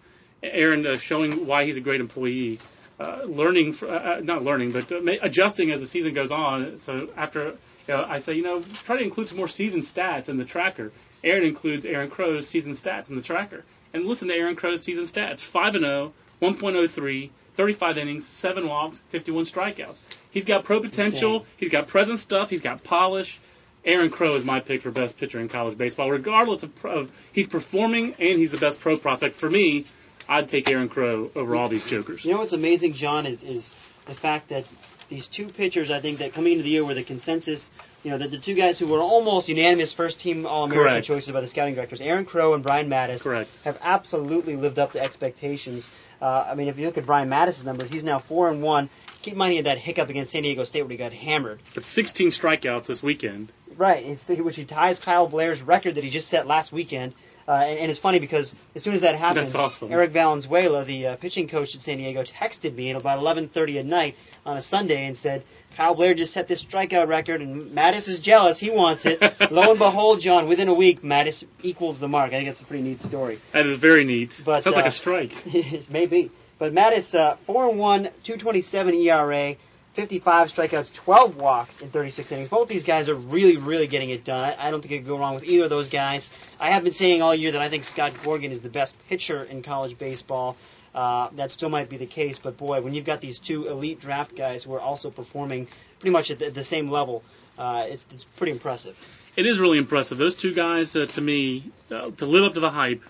Aaron 0.42 0.86
uh, 0.86 0.98
showing 0.98 1.46
why 1.46 1.64
he's 1.64 1.76
a 1.76 1.80
great 1.80 2.00
employee. 2.00 2.58
Uh, 2.98 3.22
learning, 3.24 3.72
fr- 3.72 3.88
uh, 3.88 4.18
uh, 4.18 4.20
not 4.22 4.44
learning, 4.44 4.70
but 4.70 4.90
uh, 4.92 5.00
adjusting 5.22 5.72
as 5.72 5.80
the 5.80 5.86
season 5.86 6.14
goes 6.14 6.30
on. 6.30 6.78
So 6.78 7.08
after 7.16 7.46
you 7.46 7.56
know, 7.88 8.06
I 8.08 8.18
say, 8.18 8.34
you 8.34 8.42
know, 8.42 8.62
try 8.84 8.96
to 8.96 9.02
include 9.02 9.28
some 9.28 9.36
more 9.36 9.48
season 9.48 9.80
stats 9.80 10.28
in 10.28 10.36
the 10.36 10.44
tracker. 10.44 10.92
Aaron 11.24 11.44
includes 11.44 11.86
Aaron 11.86 12.08
Crow's 12.08 12.46
season 12.46 12.74
stats 12.74 13.10
in 13.10 13.16
the 13.16 13.22
tracker. 13.22 13.64
And 13.92 14.06
listen 14.06 14.28
to 14.28 14.34
Aaron 14.34 14.56
Crow's 14.56 14.82
season 14.82 15.04
stats 15.04 15.40
5 15.40 15.76
and 15.76 15.84
oh, 15.84 16.12
0, 16.40 16.52
1.03, 16.52 17.30
35 17.56 17.99
innings, 17.99 18.26
7 18.26 18.68
walks, 18.68 19.02
51 19.11 19.44
strikeouts. 19.44 20.00
He's 20.30 20.44
got 20.44 20.64
pro 20.64 20.80
potential, 20.80 21.46
he's 21.56 21.70
got 21.70 21.87
present 21.87 22.18
stuff, 22.18 22.50
he's 22.50 22.61
got 22.61 22.82
polish. 22.82 23.38
Aaron 23.84 24.11
Crow 24.11 24.34
is 24.34 24.44
my 24.44 24.61
pick 24.61 24.80
for 24.82 24.90
best 24.90 25.18
pitcher 25.18 25.38
in 25.40 25.49
college 25.49 25.76
baseball, 25.76 26.11
regardless 26.11 26.62
of, 26.62 26.84
of 26.84 27.11
he's 27.32 27.46
performing 27.46 28.14
and 28.18 28.38
he's 28.38 28.50
the 28.50 28.56
best 28.56 28.80
pro 28.80 28.96
prospect. 28.96 29.34
For 29.34 29.50
me, 29.50 29.84
I'd 30.28 30.49
take 30.49 30.70
Aaron 30.70 30.88
Crow 30.88 31.30
over 31.34 31.54
all 31.54 31.68
these 31.68 31.84
jokers. 31.84 32.25
You 32.25 32.32
know 32.32 32.38
what's 32.38 32.52
amazing, 32.52 32.94
John, 32.94 33.26
is 33.26 33.42
is 33.42 33.76
the 34.06 34.14
fact 34.14 34.49
that 34.49 34.64
these 35.08 35.28
two 35.28 35.49
pitchers, 35.49 35.90
I 35.90 36.00
think, 36.00 36.18
that 36.18 36.32
coming 36.32 36.52
into 36.52 36.64
the 36.64 36.70
year 36.70 36.84
were 36.84 36.94
the 36.94 37.02
consensus, 37.02 37.70
you 38.02 38.11
know, 38.11 38.18
the, 38.18 38.28
the 38.28 38.38
two 38.38 38.54
guys 38.54 38.78
who 38.78 38.87
were 38.87 39.00
almost 39.00 39.49
unanimous 39.49 39.92
first 39.92 40.18
team 40.18 40.46
All 40.46 40.64
American 40.64 41.02
choices 41.02 41.30
by 41.32 41.40
the 41.40 41.46
scouting 41.46 41.75
directors, 41.75 42.00
Aaron 42.00 42.25
Crow 42.25 42.54
and 42.54 42.62
Brian 42.62 42.88
Matusz, 42.88 43.25
Correct. 43.25 43.50
have 43.64 43.78
absolutely 43.82 44.56
lived 44.56 44.78
up 44.78 44.92
to 44.92 45.00
expectations. 45.00 45.90
Uh, 46.24 46.48
I 46.50 46.54
mean, 46.54 46.68
if 46.68 46.78
you 46.78 46.86
look 46.86 46.96
at 46.96 47.04
Brian 47.04 47.28
Matusz' 47.28 47.66
numbers, 47.66 47.92
he's 47.92 48.02
now 48.02 48.18
four 48.18 48.48
and 48.48 48.62
one. 48.62 48.88
Keep 49.20 49.34
in 49.34 49.38
mind 49.38 49.50
he 49.50 49.56
had 49.56 49.66
that 49.66 49.76
hiccup 49.76 50.08
against 50.08 50.32
San 50.32 50.42
Diego 50.42 50.64
State 50.64 50.80
where 50.80 50.90
he 50.90 50.96
got 50.96 51.12
hammered. 51.12 51.60
But 51.74 51.84
16 51.84 52.28
strikeouts 52.28 52.86
this 52.86 53.02
weekend. 53.02 53.52
Right, 53.76 54.18
which 54.28 54.56
he 54.56 54.64
ties 54.64 54.98
Kyle 54.98 55.26
Blair's 55.26 55.60
record 55.60 55.96
that 55.96 56.04
he 56.04 56.08
just 56.08 56.28
set 56.28 56.46
last 56.46 56.72
weekend. 56.72 57.12
Uh, 57.46 57.52
and, 57.52 57.78
and 57.78 57.90
it's 57.90 58.00
funny 58.00 58.20
because 58.20 58.56
as 58.74 58.82
soon 58.82 58.94
as 58.94 59.02
that 59.02 59.16
happened, 59.16 59.54
awesome. 59.54 59.92
Eric 59.92 60.12
Valenzuela, 60.12 60.82
the 60.86 61.08
uh, 61.08 61.16
pitching 61.16 61.46
coach 61.46 61.74
at 61.74 61.82
San 61.82 61.98
Diego, 61.98 62.22
texted 62.22 62.74
me 62.74 62.88
at 62.88 62.96
about 62.96 63.18
11:30 63.20 63.80
at 63.80 63.84
night 63.84 64.16
on 64.46 64.56
a 64.56 64.62
Sunday 64.62 65.04
and 65.04 65.14
said, 65.14 65.42
"Kyle 65.76 65.94
Blair 65.94 66.14
just 66.14 66.32
set 66.32 66.48
this 66.48 66.64
strikeout 66.64 67.08
record, 67.08 67.40
and 67.40 67.74
Matusz 67.74 68.08
is 68.08 68.18
jealous. 68.18 68.58
He 68.58 68.70
wants 68.70 69.06
it." 69.06 69.20
Lo 69.50 69.70
and 69.70 69.78
behold, 69.78 70.20
John, 70.20 70.48
within 70.48 70.68
a 70.68 70.74
week, 70.74 71.02
Matusz 71.02 71.44
equals 71.62 71.98
the 71.98 72.08
mark. 72.08 72.28
I 72.28 72.36
think 72.36 72.46
that's 72.46 72.60
a 72.60 72.64
pretty 72.64 72.82
neat 72.82 73.00
story. 73.00 73.38
That 73.52 73.66
is 73.66 73.76
very 73.76 74.04
neat. 74.04 74.42
But, 74.44 74.62
Sounds 74.62 74.76
like 74.76 74.84
uh, 74.84 74.88
a 74.88 74.92
strike. 74.92 75.34
Maybe. 75.90 76.30
But 76.58 76.72
Matusz, 76.72 77.18
uh, 77.18 77.36
4 77.46 77.70
and 77.70 77.78
1, 77.78 78.02
227 78.22 78.94
ERA, 78.94 79.56
55 79.94 80.52
strikeouts, 80.52 80.92
12 80.92 81.36
walks 81.36 81.80
in 81.80 81.90
36 81.90 82.30
innings. 82.32 82.48
Both 82.48 82.68
these 82.68 82.84
guys 82.84 83.08
are 83.08 83.14
really, 83.14 83.56
really 83.56 83.86
getting 83.86 84.10
it 84.10 84.24
done. 84.24 84.52
I, 84.58 84.68
I 84.68 84.70
don't 84.70 84.80
think 84.80 84.92
I 84.94 84.98
could 84.98 85.06
go 85.06 85.18
wrong 85.18 85.34
with 85.34 85.44
either 85.44 85.64
of 85.64 85.70
those 85.70 85.88
guys. 85.88 86.36
I 86.58 86.70
have 86.70 86.84
been 86.84 86.92
saying 86.92 87.22
all 87.22 87.34
year 87.34 87.52
that 87.52 87.60
I 87.60 87.68
think 87.68 87.84
Scott 87.84 88.12
Gorgen 88.22 88.50
is 88.50 88.60
the 88.60 88.68
best 88.68 88.96
pitcher 89.08 89.44
in 89.44 89.62
college 89.62 89.98
baseball. 89.98 90.56
Uh, 90.94 91.28
that 91.33 91.50
still 91.50 91.68
might 91.68 91.88
be 91.88 91.96
the 91.96 92.07
case, 92.07 92.38
but 92.38 92.57
boy, 92.57 92.80
when 92.80 92.94
you've 92.94 93.04
got 93.04 93.18
these 93.18 93.40
two 93.40 93.66
elite 93.66 94.00
draft 94.00 94.37
guys 94.37 94.62
who 94.62 94.72
are 94.74 94.80
also 94.80 95.11
performing 95.11 95.66
pretty 95.98 96.12
much 96.12 96.30
at 96.30 96.38
the, 96.38 96.50
the 96.50 96.62
same 96.62 96.88
level, 96.88 97.24
uh, 97.59 97.85
it's, 97.88 98.07
it's 98.12 98.22
pretty 98.22 98.52
impressive. 98.52 98.96
It 99.37 99.46
is 99.46 99.59
really 99.59 99.78
impressive. 99.78 100.18
Those 100.18 100.37
two 100.37 100.54
guys, 100.54 100.94
uh, 100.94 101.07
to 101.07 101.20
me, 101.20 101.64
uh, 101.90 102.11
to 102.12 102.26
live 102.26 102.44
up 102.44 102.54
to 102.54 102.61
the 102.61 102.70
hype, 102.70 103.02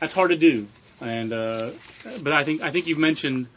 that's 0.00 0.14
hard 0.14 0.30
to 0.30 0.36
do. 0.36 0.66
And 1.02 1.30
uh, 1.34 1.72
but 2.22 2.32
I 2.32 2.44
think 2.44 2.62
I 2.62 2.70
think 2.70 2.86
you've 2.86 2.96
mentioned 2.96 3.48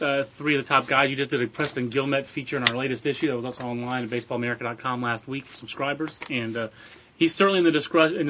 uh, 0.00 0.24
three 0.24 0.56
of 0.56 0.64
the 0.64 0.68
top 0.68 0.88
guys. 0.88 1.10
You 1.10 1.16
just 1.16 1.30
did 1.30 1.40
a 1.40 1.46
Preston 1.46 1.90
Guilmet 1.90 2.26
feature 2.26 2.56
in 2.56 2.64
our 2.64 2.76
latest 2.76 3.06
issue 3.06 3.28
that 3.28 3.36
was 3.36 3.44
also 3.44 3.62
online 3.62 4.02
at 4.02 4.10
BaseballAmerica.com 4.10 5.02
last 5.02 5.28
week 5.28 5.46
for 5.46 5.56
subscribers, 5.56 6.18
and 6.28 6.70
he's 7.16 7.32
certainly 7.32 7.60
in 7.60 7.64
the 7.64 7.70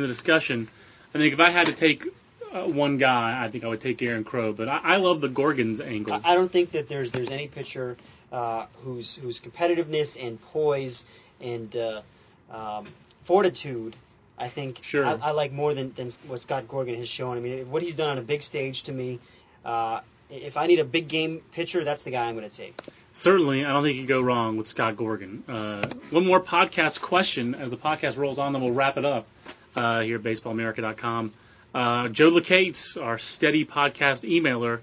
discussion. 0.07 0.69
I 1.15 1.19
think 1.19 1.33
if 1.33 1.41
I 1.41 1.49
had 1.49 1.69
to 1.69 1.73
take 1.73 2.07
uh, 2.53 2.65
one 2.67 2.99
guy, 2.99 3.43
I 3.43 3.49
think 3.51 3.65
I 3.65 3.69
would 3.69 3.81
take 3.81 4.03
Aaron 4.03 4.25
Crow. 4.25 4.53
But 4.53 4.69
I, 4.69 4.81
I 4.83 4.97
love 4.97 5.21
the 5.21 5.29
Gorgens 5.29 5.85
angle. 5.85 6.15
I 6.15 6.33
I 6.33 6.35
don't 6.35 6.51
think 6.51 6.73
that 6.73 6.89
there's 6.89 7.11
there's 7.11 7.31
any 7.31 7.49
pitcher 7.49 7.97
uh, 8.33 8.67
whose 8.85 9.15
whose 9.15 9.41
competitiveness 9.41 10.23
and 10.25 10.41
poise 10.53 11.05
and 11.41 11.75
uh, 11.77 12.03
um, 12.51 12.87
fortitude. 13.25 13.97
I 14.39 14.49
think 14.49 14.79
Sure. 14.83 15.05
I, 15.05 15.19
I 15.21 15.31
like 15.33 15.53
more 15.53 15.75
than, 15.75 15.93
than 15.95 16.11
what 16.29 16.41
Scott 16.41 16.69
Gorgen 16.69 16.97
has 16.97 17.09
shown. 17.09 17.37
I 17.37 17.41
mean, 17.41 17.71
what 17.71 17.83
he's 17.83 17.95
done 17.95 18.11
on 18.11 18.19
a 18.19 18.23
big 18.23 18.43
stage 18.43 18.85
to 18.85 18.93
me. 18.93 19.19
Uh, 19.65 20.01
if 20.31 20.57
I 20.57 20.67
need 20.67 20.79
a 20.79 20.85
big 20.85 21.09
game 21.09 21.43
pitcher, 21.53 21.85
that's 21.85 22.03
the 22.05 22.11
guy 22.11 22.29
I'm 22.29 22.37
going 22.37 22.49
to 22.49 22.57
take. 22.57 22.79
Certainly, 23.13 23.65
I 23.65 23.73
don't 23.73 23.83
think 23.83 23.97
you 23.97 24.03
could 24.03 24.09
go 24.09 24.21
wrong 24.21 24.57
with 24.57 24.69
Scott 24.69 24.95
Gorgen. 24.95 25.43
Uh, 25.49 25.83
one 26.11 26.25
more 26.25 26.41
podcast 26.41 27.01
question 27.01 27.55
as 27.57 27.71
the 27.71 27.77
podcast 27.77 28.17
rolls 28.17 28.39
on, 28.39 28.53
then 28.53 28.63
we'll 28.63 28.75
wrap 28.75 28.97
it 28.97 29.05
up 29.05 29.27
uh, 29.75 30.01
here 30.03 30.17
at 30.17 30.23
BaseballAmerica.com. 30.23 31.33
Uh, 31.75 32.09
Joe 32.09 32.31
Lacates, 32.31 33.01
our 33.01 33.19
steady 33.19 33.65
podcast 33.65 34.29
emailer, 34.29 34.81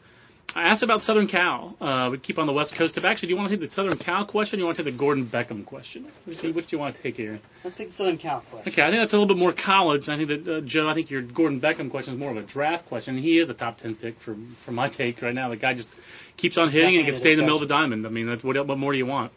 asked 0.55 0.83
about 0.83 1.01
Southern 1.01 1.27
Cal. 1.27 1.75
Uh, 1.81 2.09
we 2.11 2.17
keep 2.17 2.39
on 2.39 2.47
the 2.47 2.53
West 2.53 2.75
Coast. 2.75 2.97
Actually, 2.97 3.27
do 3.27 3.33
you 3.33 3.37
want 3.37 3.49
to 3.49 3.57
take 3.57 3.61
the 3.67 3.69
Southern 3.73 3.97
Cal 3.97 4.25
question 4.25 4.57
or 4.57 4.59
do 4.59 4.61
you 4.61 4.65
want 4.67 4.77
to 4.77 4.83
take 4.83 4.93
the 4.93 4.97
Gordon 4.97 5.25
Beckham 5.25 5.65
question? 5.65 6.05
Which 6.25 6.39
do 6.41 6.47
you, 6.47 6.53
which 6.53 6.67
do 6.67 6.75
you 6.75 6.79
want 6.79 6.95
to 6.95 7.01
take 7.01 7.17
here? 7.17 7.39
Let's 7.63 7.75
take 7.75 7.87
the 7.87 7.93
Southern 7.93 8.17
Cal 8.17 8.41
question. 8.41 8.71
Okay, 8.71 8.83
I 8.83 8.89
think 8.89 9.01
that's 9.01 9.13
a 9.13 9.17
little 9.17 9.33
bit 9.33 9.39
more 9.39 9.51
college. 9.51 10.07
I 10.09 10.17
think 10.17 10.29
that 10.29 10.47
uh, 10.47 10.61
Joe, 10.61 10.87
I 10.87 10.93
think 10.93 11.09
your 11.09 11.21
Gordon 11.21 11.59
Beckham 11.59 11.89
question 11.89 12.13
is 12.13 12.19
more 12.19 12.31
of 12.31 12.37
a 12.37 12.43
draft 12.43 12.87
question. 12.87 13.17
He 13.17 13.37
is 13.39 13.49
a 13.49 13.53
top 13.53 13.77
ten 13.77 13.95
pick 13.95 14.19
for 14.19 14.35
for 14.63 14.71
my 14.71 14.87
take 14.87 15.21
right 15.21 15.33
now. 15.33 15.49
The 15.49 15.57
guy 15.57 15.73
just 15.73 15.89
keeps 16.37 16.57
on 16.57 16.69
hitting 16.69 16.89
and 16.89 16.99
he 16.99 17.03
can 17.03 17.13
stay 17.13 17.31
in 17.31 17.37
the 17.37 17.43
middle 17.43 17.61
of 17.61 17.67
the 17.67 17.73
diamond. 17.73 18.05
I 18.05 18.09
mean, 18.09 18.27
that's 18.27 18.43
what, 18.43 18.65
what 18.67 18.77
more 18.77 18.91
do 18.91 18.97
you 18.97 19.05
want? 19.05 19.31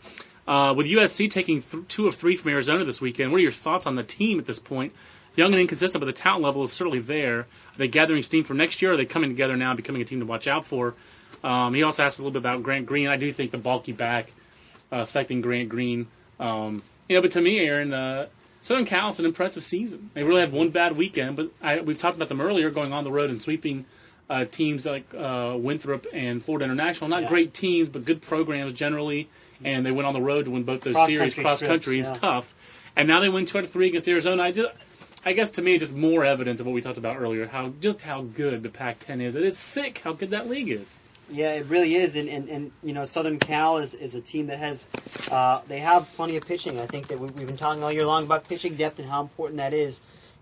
Uh, 0.46 0.72
with 0.74 0.87
USC 0.87 1.30
taking 1.30 1.61
th- 1.61 1.88
two 1.88 2.06
of 2.06 2.14
three 2.14 2.34
from 2.34 2.50
Arizona 2.50 2.84
this 2.84 3.02
weekend, 3.02 3.30
what 3.30 3.37
are 3.38 3.42
your 3.42 3.52
thoughts 3.52 3.87
on 3.87 3.96
the 3.96 4.02
team 4.02 4.38
at 4.38 4.46
this 4.46 4.58
point? 4.58 4.94
Young 5.38 5.53
and 5.53 5.61
inconsistent, 5.61 6.01
but 6.01 6.07
the 6.07 6.12
talent 6.12 6.42
level 6.42 6.64
is 6.64 6.72
certainly 6.72 6.98
there. 6.98 7.38
Are 7.40 7.46
they 7.77 7.87
gathering 7.87 8.24
steam 8.24 8.42
for 8.42 8.55
next 8.55 8.83
year? 8.83 8.90
Or 8.90 8.94
are 8.94 8.96
they 8.96 9.07
coming 9.07 9.31
together 9.31 9.57
now, 9.57 9.70
and 9.70 9.77
becoming 9.77 10.03
a 10.03 10.05
team 10.05 10.18
to 10.18 10.27
watch 10.27 10.48
out 10.48 10.64
for? 10.64 10.94
Um, 11.44 11.74
he 11.74 11.85
also 11.85 12.03
asked 12.03 12.18
a 12.18 12.22
little 12.22 12.33
bit 12.33 12.40
about 12.40 12.64
Grant 12.64 12.87
Green. 12.87 13.07
I 13.07 13.16
do 13.16 13.31
think 13.31 13.53
the 13.53 13.59
bulky 13.59 13.92
back 13.92 14.33
uh, 14.92 14.96
affecting 14.96 15.40
Grant 15.40 15.68
Green. 15.68 16.09
Um, 16.40 16.83
you 17.09 17.16
know, 17.16 17.22
but 17.22 17.31
to 17.33 17.40
me, 17.40 17.61
Aaron, 17.61 17.94
uh, 17.94 18.27
Southern 18.62 18.85
Cal, 18.85 19.11
it's 19.11 19.20
an 19.20 19.27
impressive 19.27 19.62
season. 19.62 20.11
They 20.14 20.24
really 20.24 20.40
had 20.40 20.51
one 20.53 20.70
bad 20.70 20.96
weekend, 20.96 21.37
but 21.37 21.51
I, 21.62 21.81
we've 21.81 21.96
talked 21.96 22.16
about 22.16 22.29
them 22.29 22.40
earlier, 22.40 22.70
going 22.70 22.92
on 22.92 23.05
the 23.05 23.12
road 23.12 23.31
and 23.31 23.40
sweeping 23.40 23.85
uh, 24.29 24.44
teams 24.44 24.85
like 24.85 25.14
uh, 25.14 25.55
Winthrop 25.57 26.07
and 26.12 26.42
Florida 26.42 26.64
International. 26.64 27.09
Not 27.09 27.22
Yeah. 27.22 27.29
great 27.29 27.55
teams, 27.55 27.88
but 27.88 28.05
good 28.05 28.20
programs 28.22 28.72
generally. 28.72 29.29
And 29.64 29.87
they 29.87 29.92
went 29.92 30.07
on 30.07 30.14
the 30.14 30.20
road 30.20 30.46
to 30.46 30.51
win 30.51 30.64
both 30.64 30.83
those 30.83 30.94
Cross 30.94 31.09
series. 31.09 31.35
Cross 31.35 31.62
country 31.62 31.98
is 32.01 32.09
yeah. 32.09 32.14
tough. 32.14 32.55
And 32.96 33.07
now 33.07 33.20
they 33.20 33.29
win 33.29 33.46
two 33.46 33.59
out 33.59 33.64
of 33.64 33.70
three 33.70 33.87
against 33.88 34.09
Arizona. 34.09 34.42
I 34.42 34.53
just, 34.53 34.68
I 35.24 35.33
guess 35.33 35.52
to 35.52 35.62
me, 35.62 35.78
just 35.78 35.94
more 35.94 36.24
evidence 36.24 36.61
of 36.61 36.66
what 36.66 36.72
we 36.72 36.81
talked 36.81 36.98
about 36.98 37.16
earlier, 37.16 37.46
how 37.46 37.68
just 37.81 38.00
how 38.00 38.22
good 38.22 38.62
the 38.62 38.68
Pac-10 38.68 39.22
is. 39.22 39.35
It 39.35 39.44
is 39.44 39.59
sick 39.59 39.98
how 39.98 40.12
good 40.12 40.31
that 40.31 40.48
league 40.48 40.70
is. 40.70 40.98
Yeah, 41.31 41.52
it 41.54 41.66
really 41.66 41.94
is, 41.94 42.14
and, 42.14 42.28
and, 42.28 42.48
and 42.48 42.72
you 42.83 42.94
know 42.94 43.04
Southern 43.04 43.38
Cal 43.38 43.78
is, 43.78 43.92
is 43.94 44.14
a 44.14 44.20
team 44.20 44.46
that 44.46 44.59
has 44.59 44.88
uh, 45.31 45.61
they 45.68 45.81
have 45.81 46.11
plenty 46.14 46.37
of 46.37 46.46
pitching. 46.46 46.81
I 46.81 46.87
think 46.87 47.09
that 47.09 47.18
we, 47.18 47.28
we've 47.28 47.46
been 47.46 47.57
talking 47.57 47.83
all 47.83 47.92
year 47.92 48.07
long 48.07 48.24
about 48.24 48.48
pitching 48.48 48.76
depth 48.76 48.98
and 48.98 49.09
how 49.09 49.20
important 49.20 49.59
that 49.59 49.74
is. 49.74 50.00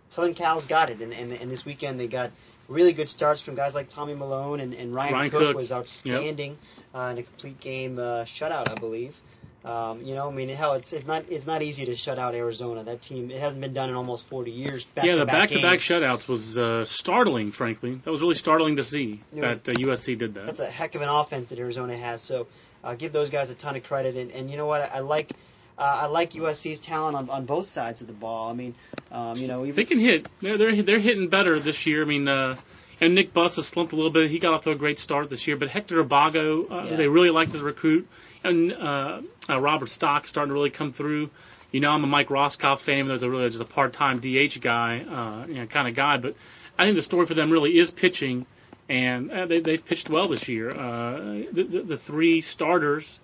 Southern 0.08 0.34
Cal's 0.34 0.66
got 0.66 0.90
it, 0.90 1.00
and, 1.00 1.12
and, 1.12 1.32
and 1.32 1.50
this 1.50 1.64
weekend 1.64 1.98
they 1.98 2.06
got 2.06 2.30
really 2.68 2.92
good 2.92 3.08
starts 3.08 3.40
from 3.40 3.54
guys 3.54 3.74
like 3.74 3.88
Tommy 3.88 4.14
Milone 4.14 4.60
and, 4.60 4.74
and 4.74 4.94
Ryan, 4.94 5.14
Ryan 5.14 5.30
Cook, 5.30 5.40
Cook, 5.40 5.56
was 5.56 5.72
outstanding 5.72 6.56
uh, 6.94 7.08
in 7.12 7.18
a 7.18 7.22
complete 7.22 7.60
game 7.60 7.98
uh, 7.98 8.24
shutout, 8.24 8.68
I 8.68 8.76
believe. 8.76 9.16
Um, 9.66 10.02
you 10.02 10.14
know, 10.14 10.28
I 10.28 10.32
mean, 10.32 10.48
hell, 10.48 10.74
it's, 10.74 10.92
it's 10.92 11.06
not 11.06 11.24
it's 11.28 11.46
not 11.46 11.60
easy 11.60 11.86
to 11.86 11.96
shut 11.96 12.20
out 12.20 12.36
Arizona. 12.36 12.84
That 12.84 13.02
team 13.02 13.32
it 13.32 13.40
hasn't 13.40 13.60
been 13.60 13.72
done 13.72 13.88
in 13.88 13.96
almost 13.96 14.26
40 14.28 14.52
years. 14.52 14.86
yeah, 15.02 15.16
the 15.16 15.26
Back-to-back 15.26 15.80
shutouts 15.80 16.28
was 16.28 16.56
uh, 16.56 16.84
startling, 16.84 17.50
frankly. 17.50 18.00
That 18.04 18.10
was 18.12 18.20
really 18.22 18.36
startling 18.36 18.76
to 18.76 18.84
see 18.84 19.22
that 19.32 19.68
uh, 19.68 19.72
USC 19.72 20.16
did 20.16 20.34
that. 20.34 20.46
That's 20.46 20.60
a 20.60 20.70
heck 20.70 20.94
of 20.94 21.02
an 21.02 21.08
offense 21.08 21.48
that 21.48 21.58
Arizona 21.58 21.96
has. 21.96 22.22
So 22.22 22.46
uh, 22.84 22.94
give 22.94 23.12
those 23.12 23.30
guys 23.30 23.50
a 23.50 23.56
ton 23.56 23.74
of 23.74 23.82
credit. 23.82 24.14
And, 24.14 24.30
and 24.30 24.48
you 24.48 24.56
know 24.56 24.66
what? 24.66 24.82
I, 24.82 24.98
I 24.98 25.00
like 25.00 25.32
uh, 25.78 26.02
I 26.02 26.06
like 26.06 26.32
USC's 26.32 26.78
talent 26.78 27.16
on, 27.16 27.28
on 27.28 27.44
both 27.44 27.66
sides 27.66 28.00
of 28.00 28.06
the 28.06 28.12
ball. 28.12 28.48
I 28.50 28.54
mean, 28.54 28.74
um, 29.10 29.36
you 29.36 29.48
know, 29.48 29.64
even 29.64 29.74
They 29.74 29.84
can 29.84 29.98
hit. 29.98 30.28
They're 30.40 30.56
they're, 30.56 30.80
they're 30.80 31.00
hitting 31.00 31.28
better 31.28 31.58
this 31.58 31.86
year. 31.86 32.02
I 32.02 32.06
mean, 32.06 32.28
uh, 32.28 32.56
and 33.00 33.14
Nick 33.14 33.32
Buss 33.32 33.56
has 33.56 33.66
slumped 33.66 33.92
a 33.92 33.96
little 33.96 34.10
bit. 34.10 34.30
He 34.30 34.38
got 34.38 34.54
off 34.54 34.62
to 34.64 34.70
a 34.70 34.74
great 34.74 34.98
start 34.98 35.28
this 35.30 35.46
year, 35.46 35.56
but 35.56 35.68
Hector 35.68 36.02
Abago, 36.02 36.70
uh, 36.70 36.86
Yeah. 36.90 36.96
they 36.96 37.08
really 37.08 37.30
liked 37.30 37.54
as 37.54 37.60
a 37.60 37.64
recruit, 37.64 38.08
and 38.44 38.72
uh, 38.72 39.20
uh, 39.48 39.60
Robert 39.60 39.88
Stock 39.88 40.26
starting 40.26 40.48
to 40.50 40.54
really 40.54 40.70
come 40.70 40.92
through. 40.92 41.30
You 41.72 41.80
know, 41.80 41.90
I'm 41.90 42.04
a 42.04 42.06
Mike 42.06 42.30
Roscoff 42.30 42.80
fan, 42.80 43.08
he's 43.10 43.22
a 43.22 43.28
really 43.30 43.48
just 43.48 43.60
a 43.60 43.64
part-time 43.66 44.20
DH 44.20 44.60
guy, 44.60 45.00
uh, 45.00 45.46
you 45.46 45.54
know, 45.54 45.66
kind 45.66 45.88
of 45.88 45.94
guy. 45.94 46.16
But 46.16 46.36
I 46.78 46.84
think 46.84 46.96
the 46.96 47.02
story 47.02 47.26
for 47.26 47.34
them 47.34 47.50
really 47.50 47.76
is 47.76 47.90
pitching, 47.90 48.46
and 48.88 49.30
uh, 49.30 49.46
they, 49.46 49.60
they've 49.60 49.84
pitched 49.84 50.08
well 50.08 50.28
this 50.28 50.48
year. 50.48 50.70
Uh, 50.70 51.42
the, 51.52 51.62
the, 51.68 51.80
the 51.82 51.96
three 51.98 52.40
starters, 52.40 53.18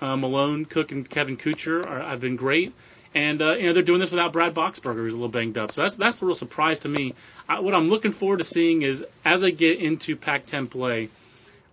uh, 0.00 0.14
Milone, 0.16 0.66
Cook, 0.66 0.92
and 0.92 1.08
Kevin 1.08 1.36
Kuchar, 1.36 1.84
are, 1.86 2.00
have 2.00 2.20
been 2.20 2.36
great. 2.36 2.72
And 3.16 3.40
uh, 3.40 3.54
you 3.54 3.62
know 3.62 3.72
they're 3.72 3.82
doing 3.82 3.98
this 3.98 4.10
without 4.10 4.34
Brad 4.34 4.54
Boxberger, 4.54 4.96
who's 4.96 5.14
a 5.14 5.16
little 5.16 5.30
banged 5.30 5.56
up. 5.56 5.72
So 5.72 5.80
that's 5.80 5.96
that's 5.96 6.20
the 6.20 6.26
real 6.26 6.34
surprise 6.34 6.80
to 6.80 6.88
me. 6.90 7.14
I, 7.48 7.60
what 7.60 7.74
I'm 7.74 7.88
looking 7.88 8.12
forward 8.12 8.40
to 8.40 8.44
seeing 8.44 8.82
is 8.82 9.06
as 9.24 9.40
they 9.40 9.52
get 9.52 9.80
into 9.80 10.16
Pac-10 10.16 10.68
play, 10.68 11.08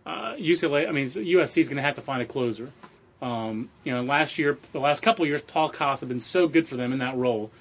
uh, 0.06 0.36
UCLA. 0.36 0.88
I 0.88 0.91
mean 0.93 1.08
USC 1.08 1.58
is 1.58 1.67
going 1.67 1.75
to 1.75 1.84
have 1.84 1.95
to 1.95 2.01
find 2.01 2.21
a 2.21 2.25
closer. 2.25 2.71
Um, 3.21 3.69
you 3.84 3.91
know, 3.91 4.03
last 4.03 4.39
year, 4.39 4.58
the 4.71 4.79
last 4.79 5.01
couple 5.01 5.23
of 5.23 5.27
years, 5.27 5.41
Paul 5.41 5.69
Costa 5.69 6.06
have 6.06 6.10
been 6.10 6.21
so 6.21 6.47
good 6.47 6.65
for 6.65 6.77
them 6.77 6.93
in 6.93 6.99
that 6.99 7.17
role. 7.17 7.51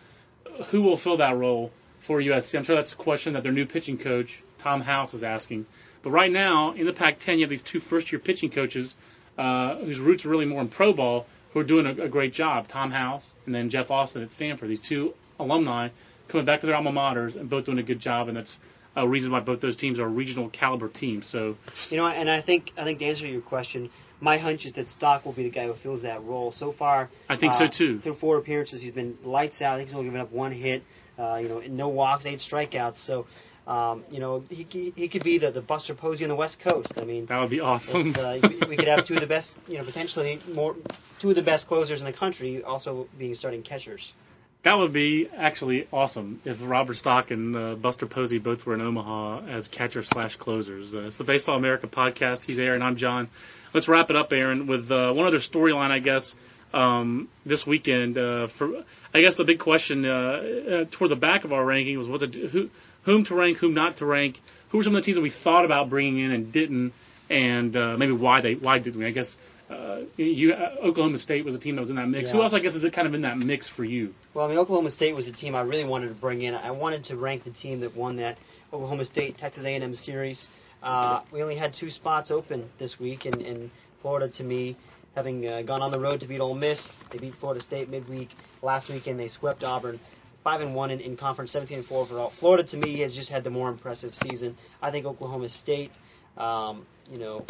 Who 0.66 0.83
will 0.83 0.97
fill 0.97 1.16
that 1.16 1.37
role 1.37 1.73
for 1.99 2.21
USC? 2.21 2.57
I'm 2.57 2.62
sure 2.62 2.77
that's 2.77 2.92
a 2.92 2.97
question 2.97 3.33
that 3.33 3.42
their 3.42 3.51
new 3.51 3.66
pitching 3.66 3.99
coach 3.99 4.45
Tom 4.59 4.81
House 4.81 5.12
is 5.12 5.25
asking. 5.25 5.66
But 6.03 6.12
right 6.12 6.31
now 6.31 6.71
in 6.71 6.87
the 6.87 6.92
Pac-10, 6.92 7.35
you 7.35 7.40
have 7.40 7.51
these 7.51 7.64
two 7.64 7.81
first-year 7.81 8.21
pitching 8.21 8.51
coaches 8.51 8.95
uh, 9.37 9.75
whose 9.79 9.99
roots 9.99 10.25
are 10.25 10.29
really 10.29 10.47
more 10.47 10.61
in 10.61 10.68
pro 10.68 10.92
ball 10.92 11.27
who 11.53 11.61
are 11.61 11.65
doing 11.65 11.87
a, 11.87 12.05
a 12.05 12.09
great 12.09 12.33
job. 12.33 12.69
Tom 12.69 12.91
House 12.91 13.35
and 13.47 13.55
then 13.55 13.71
Jeff 13.71 13.91
Austin 13.91 14.23
at 14.23 14.33
Stanford. 14.33 14.69
These 14.69 14.81
two 14.81 15.15
alumni 15.38 15.88
coming 16.29 16.47
back 16.47 16.61
to 16.61 16.67
their 16.67 16.77
alma 16.77 16.93
maters 16.93 17.37
and 17.37 17.49
both 17.49 17.65
doing 17.65 17.79
a 17.79 17.83
good 17.83 18.01
job, 18.01 18.29
and 18.29 18.37
that's 18.37 18.61
a 18.97 19.07
reason 19.07 19.33
why 19.33 19.41
both 19.41 19.61
those 19.61 19.77
teams 19.77 20.01
are 20.01 20.09
regional 20.09 20.49
caliber 20.49 20.88
teams. 20.88 21.27
So, 21.27 21.57
you 21.91 21.97
know, 21.97 22.07
and 22.07 22.29
I 22.29 22.41
think 22.41 22.73
I 22.77 22.85
think 22.85 22.99
to 23.01 23.07
answer 23.07 23.27
your 23.27 23.41
question, 23.41 23.91
my 24.21 24.38
hunch 24.38 24.67
is 24.67 24.75
that 24.75 24.88
Stock 24.88 25.25
will 25.25 25.33
be 25.33 25.45
the 25.45 25.51
guy 25.51 25.67
who 25.67 25.75
fills 25.75 26.03
that 26.03 26.23
role. 26.25 26.53
So 26.53 26.73
far, 26.73 27.11
I 27.29 27.37
think 27.37 27.53
uh, 27.53 27.57
so 27.57 27.67
too. 27.67 27.99
Through 27.99 28.15
four 28.15 28.38
appearances, 28.38 28.83
he's 28.83 28.93
been 28.93 29.19
lights 29.25 29.62
out. 29.62 29.75
I 29.75 29.77
think 29.79 29.88
he's 29.88 29.95
only 29.95 30.07
given 30.07 30.21
up 30.21 30.33
one 30.33 30.53
hit. 30.53 30.83
Uh, 31.19 31.38
you 31.43 31.49
know, 31.49 31.61
no 31.69 31.88
walks, 31.88 32.25
eight 32.25 32.38
strikeouts. 32.38 32.97
So 32.97 33.27
um, 33.66 34.05
you 34.11 34.18
know, 34.18 34.42
he, 34.51 34.92
he 34.96 35.09
could 35.09 35.22
be 35.22 35.38
the, 35.38 35.51
the 35.51 35.61
Buster 35.61 35.94
Posey 35.94 36.25
on 36.25 36.29
the 36.29 36.35
West 36.35 36.61
Coast. 36.61 37.01
I 37.01 37.05
mean, 37.05 37.27
that 37.27 37.40
would 37.40 37.51
be 37.51 37.61
awesome. 37.61 38.01
Uh, 38.01 38.38
we 38.68 38.77
could 38.77 38.88
have 38.88 39.05
two 39.05 39.14
of 39.14 39.20
the 39.20 39.27
best, 39.27 39.57
you 39.68 39.79
know, 39.79 39.85
potentially 39.85 40.40
more 40.53 40.75
two 41.18 41.31
of 41.31 41.37
the 41.37 41.42
best 41.42 41.68
closers 41.68 42.01
in 42.01 42.07
the 42.07 42.12
country, 42.12 42.64
also 42.64 43.07
being 43.18 43.35
starting 43.35 43.62
catchers. 43.62 44.12
That 44.64 44.79
would 44.79 44.92
be 44.92 45.29
actually 45.29 45.88
awesome 45.92 46.40
if 46.44 46.61
Robert 46.62 46.94
Stock 46.94 47.33
and 47.33 47.57
uh, 47.57 47.75
Buster 47.75 48.07
Posey 48.07 48.38
both 48.38 48.64
were 48.64 48.75
in 48.75 48.81
Omaha 48.81 49.46
as 49.48 49.66
catcher 49.66 50.03
slash 50.03 50.37
closers. 50.37 50.94
Uh, 50.94 51.05
it's 51.05 51.18
the 51.18 51.25
Baseball 51.25 51.57
America 51.57 51.88
podcast. 51.88 52.44
He's 52.44 52.61
Aaron. 52.61 52.81
I'm 52.81 52.96
John. 52.96 53.29
Let's 53.75 53.88
wrap 53.88 54.11
it 54.11 54.16
up, 54.16 54.33
Aaron, 54.33 54.68
with 54.68 54.90
uh, 54.90 55.12
one 55.12 55.27
other 55.27 55.38
storyline, 55.38 55.90
I 55.90 55.98
guess. 55.98 56.35
Um, 56.72 57.29
this 57.44 57.66
weekend, 57.66 58.16
uh, 58.16 58.46
for 58.46 58.85
I 59.12 59.20
guess 59.20 59.37
the 59.37 59.44
big 59.44 59.59
question 59.59 60.07
uh, 60.07 60.87
toward 60.90 61.11
the 61.11 61.16
back 61.16 61.44
of 61.44 61.53
our 61.53 61.62
ranking 61.62 61.98
was 61.98 62.09
what 62.09 62.20
to 62.20 62.27
do, 62.27 62.48
who 62.48 62.70
whom 63.03 63.25
to 63.25 63.35
rank, 63.35 63.59
whom 63.59 63.75
not 63.75 63.97
to 63.97 64.07
rank, 64.07 64.41
who 64.69 64.79
were 64.79 64.85
some 64.85 64.95
of 64.95 65.03
the 65.03 65.05
teams 65.05 65.17
that 65.17 65.23
we 65.23 65.31
thought 65.31 65.65
about 65.65 65.88
bringing 65.88 66.19
in 66.19 66.33
and 66.33 66.53
didn't, 66.53 66.93
and 67.29 67.77
uh, 67.77 67.97
maybe 67.97 68.12
why 68.12 68.41
they 68.41 68.55
why 68.55 68.79
didn't 68.79 68.99
we? 68.99 69.07
I 69.07 69.11
guess 69.11 69.38
uh, 69.71 70.01
you 70.17 70.53
uh, 70.53 70.77
Oklahoma 70.83 71.19
State 71.19 71.45
was 71.45 71.55
a 71.55 71.59
team 71.59 71.77
that 71.77 71.81
was 71.81 71.91
in 71.91 71.97
that 71.97 72.09
mix. 72.09 72.29
Yeah. 72.29 72.37
Who 72.37 72.43
else 72.43 72.53
I 72.53 72.61
guess 72.61 72.75
is 72.75 72.85
it 72.85 72.93
kind 72.93 73.07
of 73.07 73.15
in 73.15 73.23
that 73.23 73.38
mix 73.38 73.69
for 73.69 73.85
you? 73.85 74.15
Well, 74.35 74.47
I 74.47 74.49
mean 74.49 74.59
Oklahoma 74.59 74.91
State 74.91 75.15
was 75.15 75.29
a 75.29 75.33
team 75.33 75.55
I 75.55 75.62
really 75.62 75.85
wanted 75.85 76.09
to 76.09 76.15
bring 76.15 76.43
in. 76.43 76.55
I 76.55 76.71
wanted 76.71 77.05
to 77.05 77.17
rank 77.17 77.45
the 77.45 77.51
team 77.51 77.81
that 77.81 77.97
won 77.97 78.17
that 78.17 78.38
Oklahoma 78.73 79.05
State 79.05 79.38
Texas 79.38 79.65
A&M 79.65 79.95
series. 79.95 80.49
Uh, 80.83 81.21
we 81.31 81.43
only 81.43 81.55
had 81.55 81.73
two 81.73 81.91
spots 81.91 82.31
open 82.33 82.69
this 82.79 82.99
week, 82.99 83.25
and, 83.25 83.41
and 83.43 83.71
Florida 84.01 84.29
to 84.29 84.45
me. 84.45 84.77
Having 85.15 85.47
uh, 85.47 85.61
gone 85.61 85.83
on 85.83 85.91
the 85.91 86.01
road 86.01 86.21
to 86.21 86.27
beat 86.27 86.41
Ole 86.41 86.55
Miss, 86.55 86.91
they 87.11 87.19
beat 87.19 87.35
Florida 87.35 87.61
State 87.61 87.91
midweek 87.91 88.31
last 88.62 88.88
weekend. 88.88 89.21
They 89.21 89.29
swept 89.29 89.62
Auburn 89.62 90.01
five 90.43 90.61
and 90.61 90.75
one 90.75 90.91
in, 90.91 91.01
in 91.01 91.17
conference, 91.17 91.53
17 91.53 91.79
and 91.79 91.87
four 91.87 92.01
overall. 92.01 92.31
Florida 92.31 92.65
to 92.65 92.77
me 92.77 93.01
has 93.01 93.15
just 93.15 93.31
had 93.31 93.45
the 93.45 93.51
more 93.51 93.69
impressive 93.69 94.15
season. 94.15 94.57
I 94.81 94.91
think 94.91 95.07
Oklahoma 95.07 95.49
State, 95.49 95.93
um, 96.37 96.85
you 97.11 97.19
know, 97.19 97.47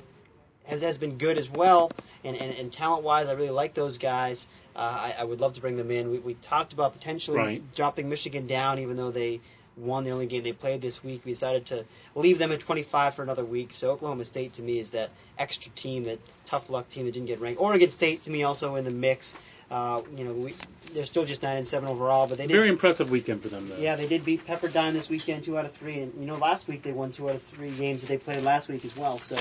has 0.65 0.83
has 0.83 0.99
been 0.99 1.19
good 1.19 1.39
as 1.39 1.49
well. 1.49 1.93
And, 2.25 2.37
and, 2.37 2.55
and 2.57 2.73
talent 2.73 3.03
wise, 3.03 3.29
I 3.29 3.33
really 3.33 3.51
like 3.51 3.75
those 3.75 3.99
guys. 3.99 4.49
Uh, 4.77 4.79
I, 4.79 5.15
I 5.21 5.25
would 5.25 5.41
love 5.41 5.55
to 5.55 5.61
bring 5.61 5.77
them 5.77 5.91
in. 5.91 6.11
We, 6.11 6.19
we 6.19 6.35
talked 6.35 6.73
about 6.73 6.93
potentially 6.93 7.39
right. 7.39 7.75
dropping 7.75 8.09
Michigan 8.09 8.47
down, 8.47 8.79
even 8.79 8.97
though 8.97 9.11
they 9.11 9.41
won 9.77 10.05
the 10.05 10.11
only 10.11 10.27
game 10.27 10.43
they 10.43 10.53
played 10.53 10.81
this 10.81 11.03
week. 11.03 11.23
We 11.25 11.33
decided 11.33 11.67
to 11.67 11.85
leave 12.15 12.39
them 12.39 12.53
at 12.53 12.61
25 12.61 13.15
for 13.15 13.23
another 13.23 13.45
week. 13.45 13.73
So 13.73 13.91
Oklahoma 13.91 14.25
State 14.25 14.55
to 14.55 14.63
me 14.63 14.79
is 14.79 14.91
that 14.93 15.11
extra 15.39 15.73
team, 15.73 16.05
that 16.05 16.19
tough 16.47 16.71
luck 16.71 16.89
team 16.89 17.07
that 17.07 17.13
didn't 17.13 17.27
get 17.27 17.41
ranked. 17.41 17.61
Oregon 17.61 17.89
State 17.89 18.25
to 18.25 18.31
me 18.31 18.43
also 18.45 18.77
in 18.77 18.85
the 18.85 18.91
mix. 18.91 19.37
Uh, 19.73 20.03
you 20.19 20.25
know, 20.25 20.35
we, 20.35 20.55
they're 20.93 21.07
still 21.07 21.25
just 21.25 21.43
nine 21.43 21.57
and 21.57 21.67
seven 21.67 21.89
overall, 21.89 22.27
but 22.27 22.37
they 22.37 22.47
did, 22.47 22.53
very 22.53 22.69
impressive 22.69 23.11
weekend 23.11 23.41
for 23.41 23.49
them. 23.49 23.67
Though. 23.71 23.79
Yeah, 23.79 23.97
they 23.97 24.07
did 24.07 24.23
beat 24.23 24.47
Pepperdine 24.47 24.93
this 24.93 25.09
weekend, 25.09 25.45
two 25.45 25.57
out 25.57 25.65
of 25.65 25.73
three, 25.73 26.01
and 26.01 26.13
you 26.21 26.27
know, 26.27 26.37
last 26.37 26.69
week 26.69 26.83
they 26.83 26.93
won 26.93 27.11
two 27.11 27.31
out 27.31 27.37
of 27.37 27.43
three 27.45 27.71
games 27.71 28.03
that 28.03 28.09
they 28.09 28.19
played 28.19 28.43
last 28.43 28.69
week 28.69 28.85
as 28.85 28.95
well. 28.95 29.17
So 29.17 29.39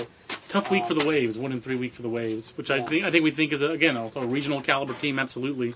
tough 0.48 0.72
week 0.72 0.84
um, 0.84 0.88
for 0.88 0.94
the 0.94 1.06
Waves, 1.06 1.38
one 1.38 1.52
and 1.52 1.62
three 1.62 1.76
week 1.76 1.92
for 1.92 2.02
the 2.02 2.10
Waves, 2.10 2.56
which 2.56 2.70
yeah. 2.70 2.78
I 2.78 2.82
think 2.84 3.04
I 3.04 3.12
think 3.12 3.26
we 3.26 3.32
think 3.32 3.52
is 3.52 3.62
a, 3.62 3.72
again 3.72 3.98
also 3.98 4.22
a 4.22 4.26
regional 4.26 4.62
caliber 4.62 4.94
team, 4.94 5.20
absolutely. 5.20 5.76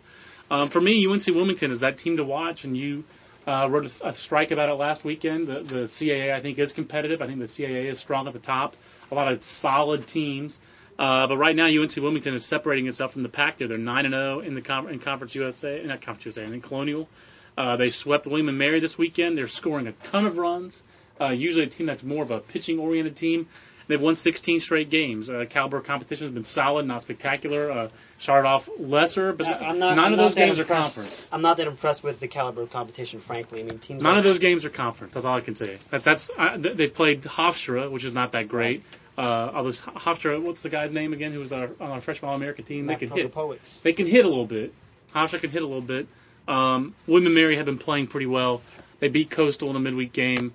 Um, 0.49 0.69
for 0.69 0.79
me, 0.79 1.05
UNC 1.05 1.27
Wilmington 1.27 1.71
is 1.71 1.81
that 1.81 1.97
team 1.97 2.17
to 2.17 2.23
watch, 2.23 2.63
and 2.63 2.75
you. 2.77 3.03
Uh, 3.47 3.67
wrote 3.69 3.85
a, 4.01 4.07
a 4.07 4.11
strike 4.11 4.49
about 4.49 4.69
it 4.69 4.73
last 4.73 5.05
weekend. 5.05 5.45
The, 5.45 5.59
the 5.59 5.75
CAA, 5.83 6.33
I 6.33 6.39
think, 6.39 6.57
is 6.57 6.73
competitive. 6.73 7.21
I 7.21 7.27
think 7.27 7.37
the 7.37 7.45
CAA 7.45 7.91
is 7.91 7.99
strong 7.99 8.25
at 8.25 8.33
the 8.33 8.39
top. 8.39 8.75
A 9.11 9.13
lot 9.13 9.31
of 9.31 9.43
solid 9.43 10.07
teams. 10.07 10.59
Uh, 10.97 11.27
but 11.27 11.37
right 11.37 11.55
now, 11.55 11.65
UNC 11.65 11.95
Wilmington 11.97 12.33
is 12.33 12.45
separating 12.45 12.87
itself 12.87 13.13
from 13.13 13.23
the 13.23 13.29
pack. 13.29 13.57
There, 13.57 13.67
they're 13.67 13.77
nine 13.77 14.05
and 14.05 14.13
zero 14.13 14.37
oh 14.37 14.39
in 14.39 14.55
the 14.55 14.61
com- 14.61 14.87
in 14.87 14.99
Conference 14.99 15.35
USA, 15.35 15.83
not 15.83 16.01
Conference 16.01 16.37
USA, 16.37 16.43
in 16.45 16.61
Colonial. 16.61 17.09
Uh, 17.57 17.75
they 17.75 17.89
swept 17.89 18.27
William 18.27 18.49
and 18.49 18.57
Mary 18.57 18.79
this 18.79 18.97
weekend. 18.97 19.37
They're 19.37 19.47
scoring 19.47 19.87
a 19.87 19.91
ton 19.91 20.25
of 20.25 20.37
runs. 20.37 20.83
Uh, 21.19 21.29
usually, 21.29 21.63
a 21.63 21.67
team 21.67 21.85
that's 21.85 22.03
more 22.03 22.23
of 22.23 22.31
a 22.31 22.39
pitching-oriented 22.39 23.15
team. 23.15 23.47
They've 23.87 24.01
won 24.01 24.15
16 24.15 24.61
straight 24.61 24.89
games. 24.89 25.29
Uh, 25.29 25.45
caliber 25.47 25.79
competition 25.79 26.25
has 26.25 26.33
been 26.33 26.43
solid, 26.43 26.87
not 26.87 27.03
spectacular. 27.03 27.71
Uh, 27.71 27.89
started 28.17 28.47
off 28.47 28.67
lesser, 28.79 29.31
but 29.31 29.45
I'm 29.47 29.79
not, 29.79 29.95
none 29.95 29.99
I'm 29.99 30.13
of 30.13 30.17
those 30.17 30.33
games 30.33 30.59
impressed. 30.59 30.97
are 30.97 31.01
conference. 31.01 31.29
I'm 31.31 31.41
not 31.41 31.57
that 31.57 31.67
impressed 31.67 32.03
with 32.03 32.19
the 32.19 32.27
caliber 32.27 32.63
of 32.63 32.71
competition, 32.71 33.19
frankly. 33.19 33.61
I 33.61 33.63
mean, 33.63 33.79
teams. 33.79 34.01
None 34.01 34.13
like, 34.13 34.19
of 34.19 34.23
those 34.23 34.39
games 34.39 34.65
are 34.65 34.69
conference. 34.69 35.13
That's 35.13 35.25
all 35.25 35.37
I 35.37 35.41
can 35.41 35.55
say. 35.55 35.77
That, 35.91 36.03
that's 36.03 36.31
uh, 36.35 36.57
they've 36.57 36.93
played 36.93 37.21
Hofstra, 37.23 37.91
which 37.91 38.03
is 38.03 38.13
not 38.13 38.31
that 38.31 38.47
great. 38.47 38.77
Right. 38.77 38.83
Uh, 39.17 39.51
although 39.53 39.69
Hofstra, 39.69 40.41
what's 40.41 40.59
the 40.59 40.69
guy's 40.69 40.91
name 40.91 41.13
again? 41.13 41.31
Who 41.31 41.39
was 41.39 41.53
our, 41.53 41.69
on 41.79 41.91
our 41.91 42.01
freshman 42.01 42.29
All-American 42.29 42.65
team? 42.65 42.87
They 42.87 42.95
can 42.95 43.09
hit. 43.09 43.31
Poets. 43.31 43.79
They 43.79 43.93
can 43.93 44.07
hit 44.07 44.25
a 44.25 44.27
little 44.27 44.45
bit. 44.45 44.73
Hofstra 45.13 45.39
can 45.39 45.51
hit 45.51 45.63
a 45.63 45.65
little 45.65 45.81
bit. 45.81 46.07
Um, 46.47 46.93
William 47.07 47.27
and 47.27 47.35
Mary 47.35 47.55
have 47.55 47.65
been 47.65 47.77
playing 47.77 48.07
pretty 48.07 48.25
well. 48.25 48.61
They 48.99 49.07
beat 49.07 49.29
Coastal 49.29 49.69
in 49.69 49.75
a 49.75 49.79
midweek 49.79 50.13
game, 50.13 50.53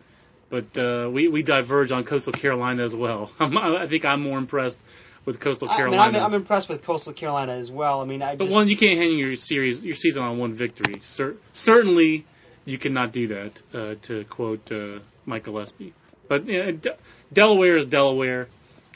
but 0.49 0.77
uh, 0.77 1.09
we 1.11 1.29
we 1.29 1.43
diverge 1.43 1.93
on 1.93 2.05
Coastal 2.05 2.33
Carolina 2.33 2.83
as 2.83 2.95
well. 2.95 3.31
I 3.41 3.87
think 3.87 4.05
I'm 4.05 4.23
more 4.23 4.39
impressed 4.39 4.79
with 5.25 5.41
Coastal 5.41 5.69
Carolina. 5.69 6.03
I 6.03 6.07
mean, 6.07 6.17
I'm, 6.17 6.27
I'm, 6.27 6.35
impressed 6.35 6.69
with 6.69 6.83
Coastal 6.83 7.13
Carolina 7.13 7.53
as 7.53 7.71
well. 7.71 8.01
I 8.01 8.05
mean, 8.05 8.23
I 8.23 8.37
but 8.37 8.45
just, 8.45 8.55
one 8.55 8.69
you 8.69 8.77
can't 8.77 8.99
hang 8.99 9.19
your 9.19 9.37
series, 9.37 9.85
your 9.85 9.95
season 9.95 10.23
on 10.23 10.39
one 10.39 10.55
victory. 10.55 11.01
Cer- 11.03 11.37
certainly, 11.53 12.25
you 12.65 12.79
cannot 12.79 13.13
do 13.13 13.29
that. 13.29 13.63
Uh, 13.75 13.95
to 14.03 14.25
quote 14.25 14.71
uh, 14.73 15.01
Mike 15.27 15.45
Gillespie. 15.45 15.93
But 16.31 16.47
De- 16.47 16.97
Delaware 17.33 17.77
is 17.77 17.87
Delaware 17.87 18.47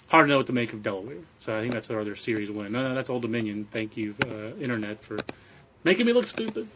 hard 0.08 0.26
to 0.26 0.28
know 0.28 0.36
what 0.36 0.46
to 0.46 0.52
make 0.52 0.72
of 0.72 0.84
Delaware. 0.84 1.16
So 1.40 1.56
I 1.56 1.60
think 1.60 1.72
that's 1.72 1.90
our 1.90 1.98
other 1.98 2.14
series 2.14 2.48
win. 2.48 2.70
No, 2.70 2.88
no, 2.88 2.94
that's 2.94 3.10
Old 3.10 3.22
Dominion. 3.22 3.66
Thank 3.68 3.96
you, 3.96 4.14
uh, 4.20 4.56
Internet, 4.62 5.02
for 5.02 5.24
making 5.82 6.06
me 6.06 6.12
look 6.12 6.28
stupid. 6.28 6.68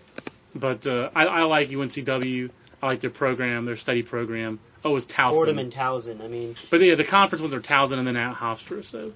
But 0.57 0.85
uh, 0.89 1.11
I, 1.15 1.27
I 1.27 1.43
like 1.45 1.69
UNCW. 1.69 2.51
I 2.83 2.87
like 2.87 3.01
their 3.01 3.11
program, 3.11 3.67
their 3.67 3.77
study 3.77 4.03
program. 4.03 4.59
Oh, 4.85 4.97
it's 4.97 5.07
Towson. 5.07 5.33
Fordham 5.33 5.59
and 5.61 5.73
Towson. 5.73 6.21
I 6.21 6.27
mean, 6.27 6.57
but 6.71 6.81
yeah, 6.81 6.97
the 6.97 7.05
conference 7.05 7.41
ones 7.41 7.55
are 7.55 7.61
Towson 7.61 7.99
and 7.99 8.07
then 8.07 8.17
at 8.17 8.35
Hofstra. 8.35 8.85
So 8.85 9.13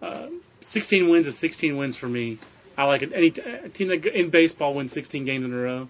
uh, 0.00 0.28
16 0.62 1.10
wins 1.10 1.26
is 1.26 1.36
16 1.36 1.76
wins 1.76 1.96
for 1.96 2.08
me. 2.08 2.38
I 2.78 2.84
like 2.84 3.02
it. 3.02 3.12
Any 3.12 3.30
t- 3.32 3.42
team 3.74 3.88
that 3.88 4.06
in 4.06 4.30
baseball 4.30 4.72
wins 4.72 4.92
16 4.92 5.26
games 5.26 5.44
in 5.44 5.52
a 5.52 5.56
row, 5.56 5.88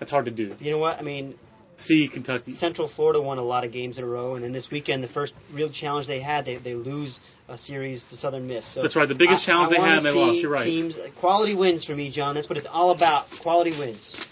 that's 0.00 0.10
hard 0.10 0.24
to 0.24 0.32
do. 0.32 0.56
You 0.60 0.72
know 0.72 0.78
what? 0.78 0.98
I 0.98 1.02
mean, 1.02 1.34
see 1.80 2.08
Kentucky. 2.08 2.52
Central 2.52 2.88
Florida 2.88 3.20
won 3.20 3.38
a 3.38 3.42
lot 3.42 3.64
of 3.64 3.72
games 3.72 3.98
in 3.98 4.04
a 4.04 4.06
row, 4.06 4.34
and 4.34 4.44
then 4.44 4.52
this 4.52 4.70
weekend, 4.70 5.02
the 5.02 5.08
first 5.08 5.34
real 5.52 5.68
challenge 5.68 6.06
they 6.06 6.20
had, 6.20 6.44
they, 6.44 6.56
they 6.56 6.74
lose 6.74 7.20
a 7.48 7.58
series 7.58 8.04
to 8.04 8.16
Southern 8.16 8.46
Miss. 8.46 8.64
So 8.64 8.82
That's 8.82 8.96
right. 8.96 9.08
The 9.08 9.14
biggest 9.14 9.48
I, 9.48 9.52
challenge 9.52 9.68
I 9.68 9.76
they 9.76 9.80
had, 9.80 10.02
they 10.02 10.12
lost. 10.12 10.40
You're 10.40 10.50
right. 10.50 10.64
Teams, 10.64 10.96
quality 11.16 11.54
wins 11.54 11.84
for 11.84 11.94
me, 11.94 12.10
John. 12.10 12.34
That's 12.34 12.48
what 12.48 12.58
it's 12.58 12.66
all 12.66 12.90
about. 12.90 13.30
Quality 13.30 13.72
wins. 13.72 14.26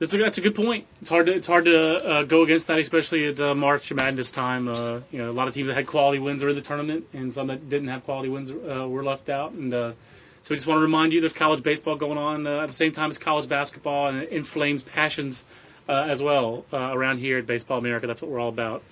That's 0.00 0.14
a, 0.14 0.16
that's 0.16 0.38
a 0.38 0.40
good 0.40 0.54
point. 0.54 0.86
It's 1.02 1.10
hard 1.10 1.26
to 1.26 1.34
it's 1.34 1.46
hard 1.46 1.66
to 1.66 2.04
uh, 2.04 2.22
go 2.22 2.42
against 2.42 2.68
that, 2.68 2.78
especially 2.78 3.26
at 3.26 3.38
uh, 3.38 3.54
March 3.54 3.92
Madness 3.92 4.30
time. 4.30 4.66
Uh, 4.66 5.00
you 5.10 5.18
know, 5.18 5.30
a 5.30 5.32
lot 5.32 5.46
of 5.46 5.52
teams 5.52 5.68
that 5.68 5.74
had 5.74 5.86
quality 5.86 6.18
wins 6.18 6.42
are 6.42 6.48
in 6.48 6.54
the 6.54 6.62
tournament, 6.62 7.04
and 7.12 7.34
some 7.34 7.48
that 7.48 7.68
didn't 7.68 7.88
have 7.88 8.04
quality 8.04 8.30
wins 8.30 8.50
uh, 8.50 8.88
were 8.88 9.04
left 9.04 9.28
out. 9.28 9.52
And 9.52 9.74
uh, 9.74 9.92
so 10.40 10.54
we 10.54 10.56
just 10.56 10.66
want 10.66 10.78
to 10.78 10.82
remind 10.82 11.12
you, 11.12 11.20
there's 11.20 11.34
college 11.34 11.62
baseball 11.62 11.96
going 11.96 12.16
on 12.16 12.46
uh, 12.46 12.62
at 12.62 12.66
the 12.68 12.72
same 12.72 12.92
time 12.92 13.10
as 13.10 13.18
college 13.18 13.46
basketball, 13.46 14.08
and 14.08 14.22
it 14.22 14.30
inflames 14.30 14.82
passions 14.82 15.44
uh, 15.90 16.04
as 16.08 16.22
well 16.22 16.64
uh, 16.72 16.76
around 16.76 17.18
here 17.18 17.38
at 17.38 17.46
Baseball 17.46 17.78
America. 17.78 18.06
That's 18.06 18.22
what 18.22 18.30
we're 18.30 18.38
all 18.38 18.48
about. 18.48 18.82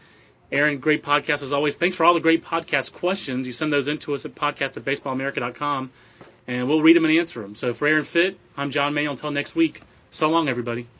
Aaron, 0.51 0.79
great 0.79 1.05
podcast 1.05 1.43
as 1.43 1.53
always. 1.53 1.77
Thanks 1.77 1.95
for 1.95 2.05
all 2.05 2.15
the 2.15 2.21
great 2.21 2.43
podcast 2.43 2.93
questions. 2.93 3.47
You 3.47 3.53
send 3.53 3.73
those 3.73 3.87
in 3.87 3.99
to 3.99 4.15
us 4.15 4.25
at 4.25 4.35
podcast 4.35 4.77
at 4.77 4.85
baseballamerica.com. 4.85 5.91
and 6.49 6.69
we'll 6.69 6.83
read 6.83 6.97
them 6.97 7.05
and 7.05 7.17
answer 7.17 7.41
them. 7.41 7.55
So 7.55 7.73
for 7.73 7.87
Aaron 7.87 8.05
Fitt, 8.05 8.39
I'm 8.57 8.71
John 8.71 8.95
Mayo. 8.95 9.13
Until 9.13 9.31
next 9.31 9.55
week, 9.55 9.81
so 10.11 10.29
long, 10.29 10.49
everybody. 10.49 10.89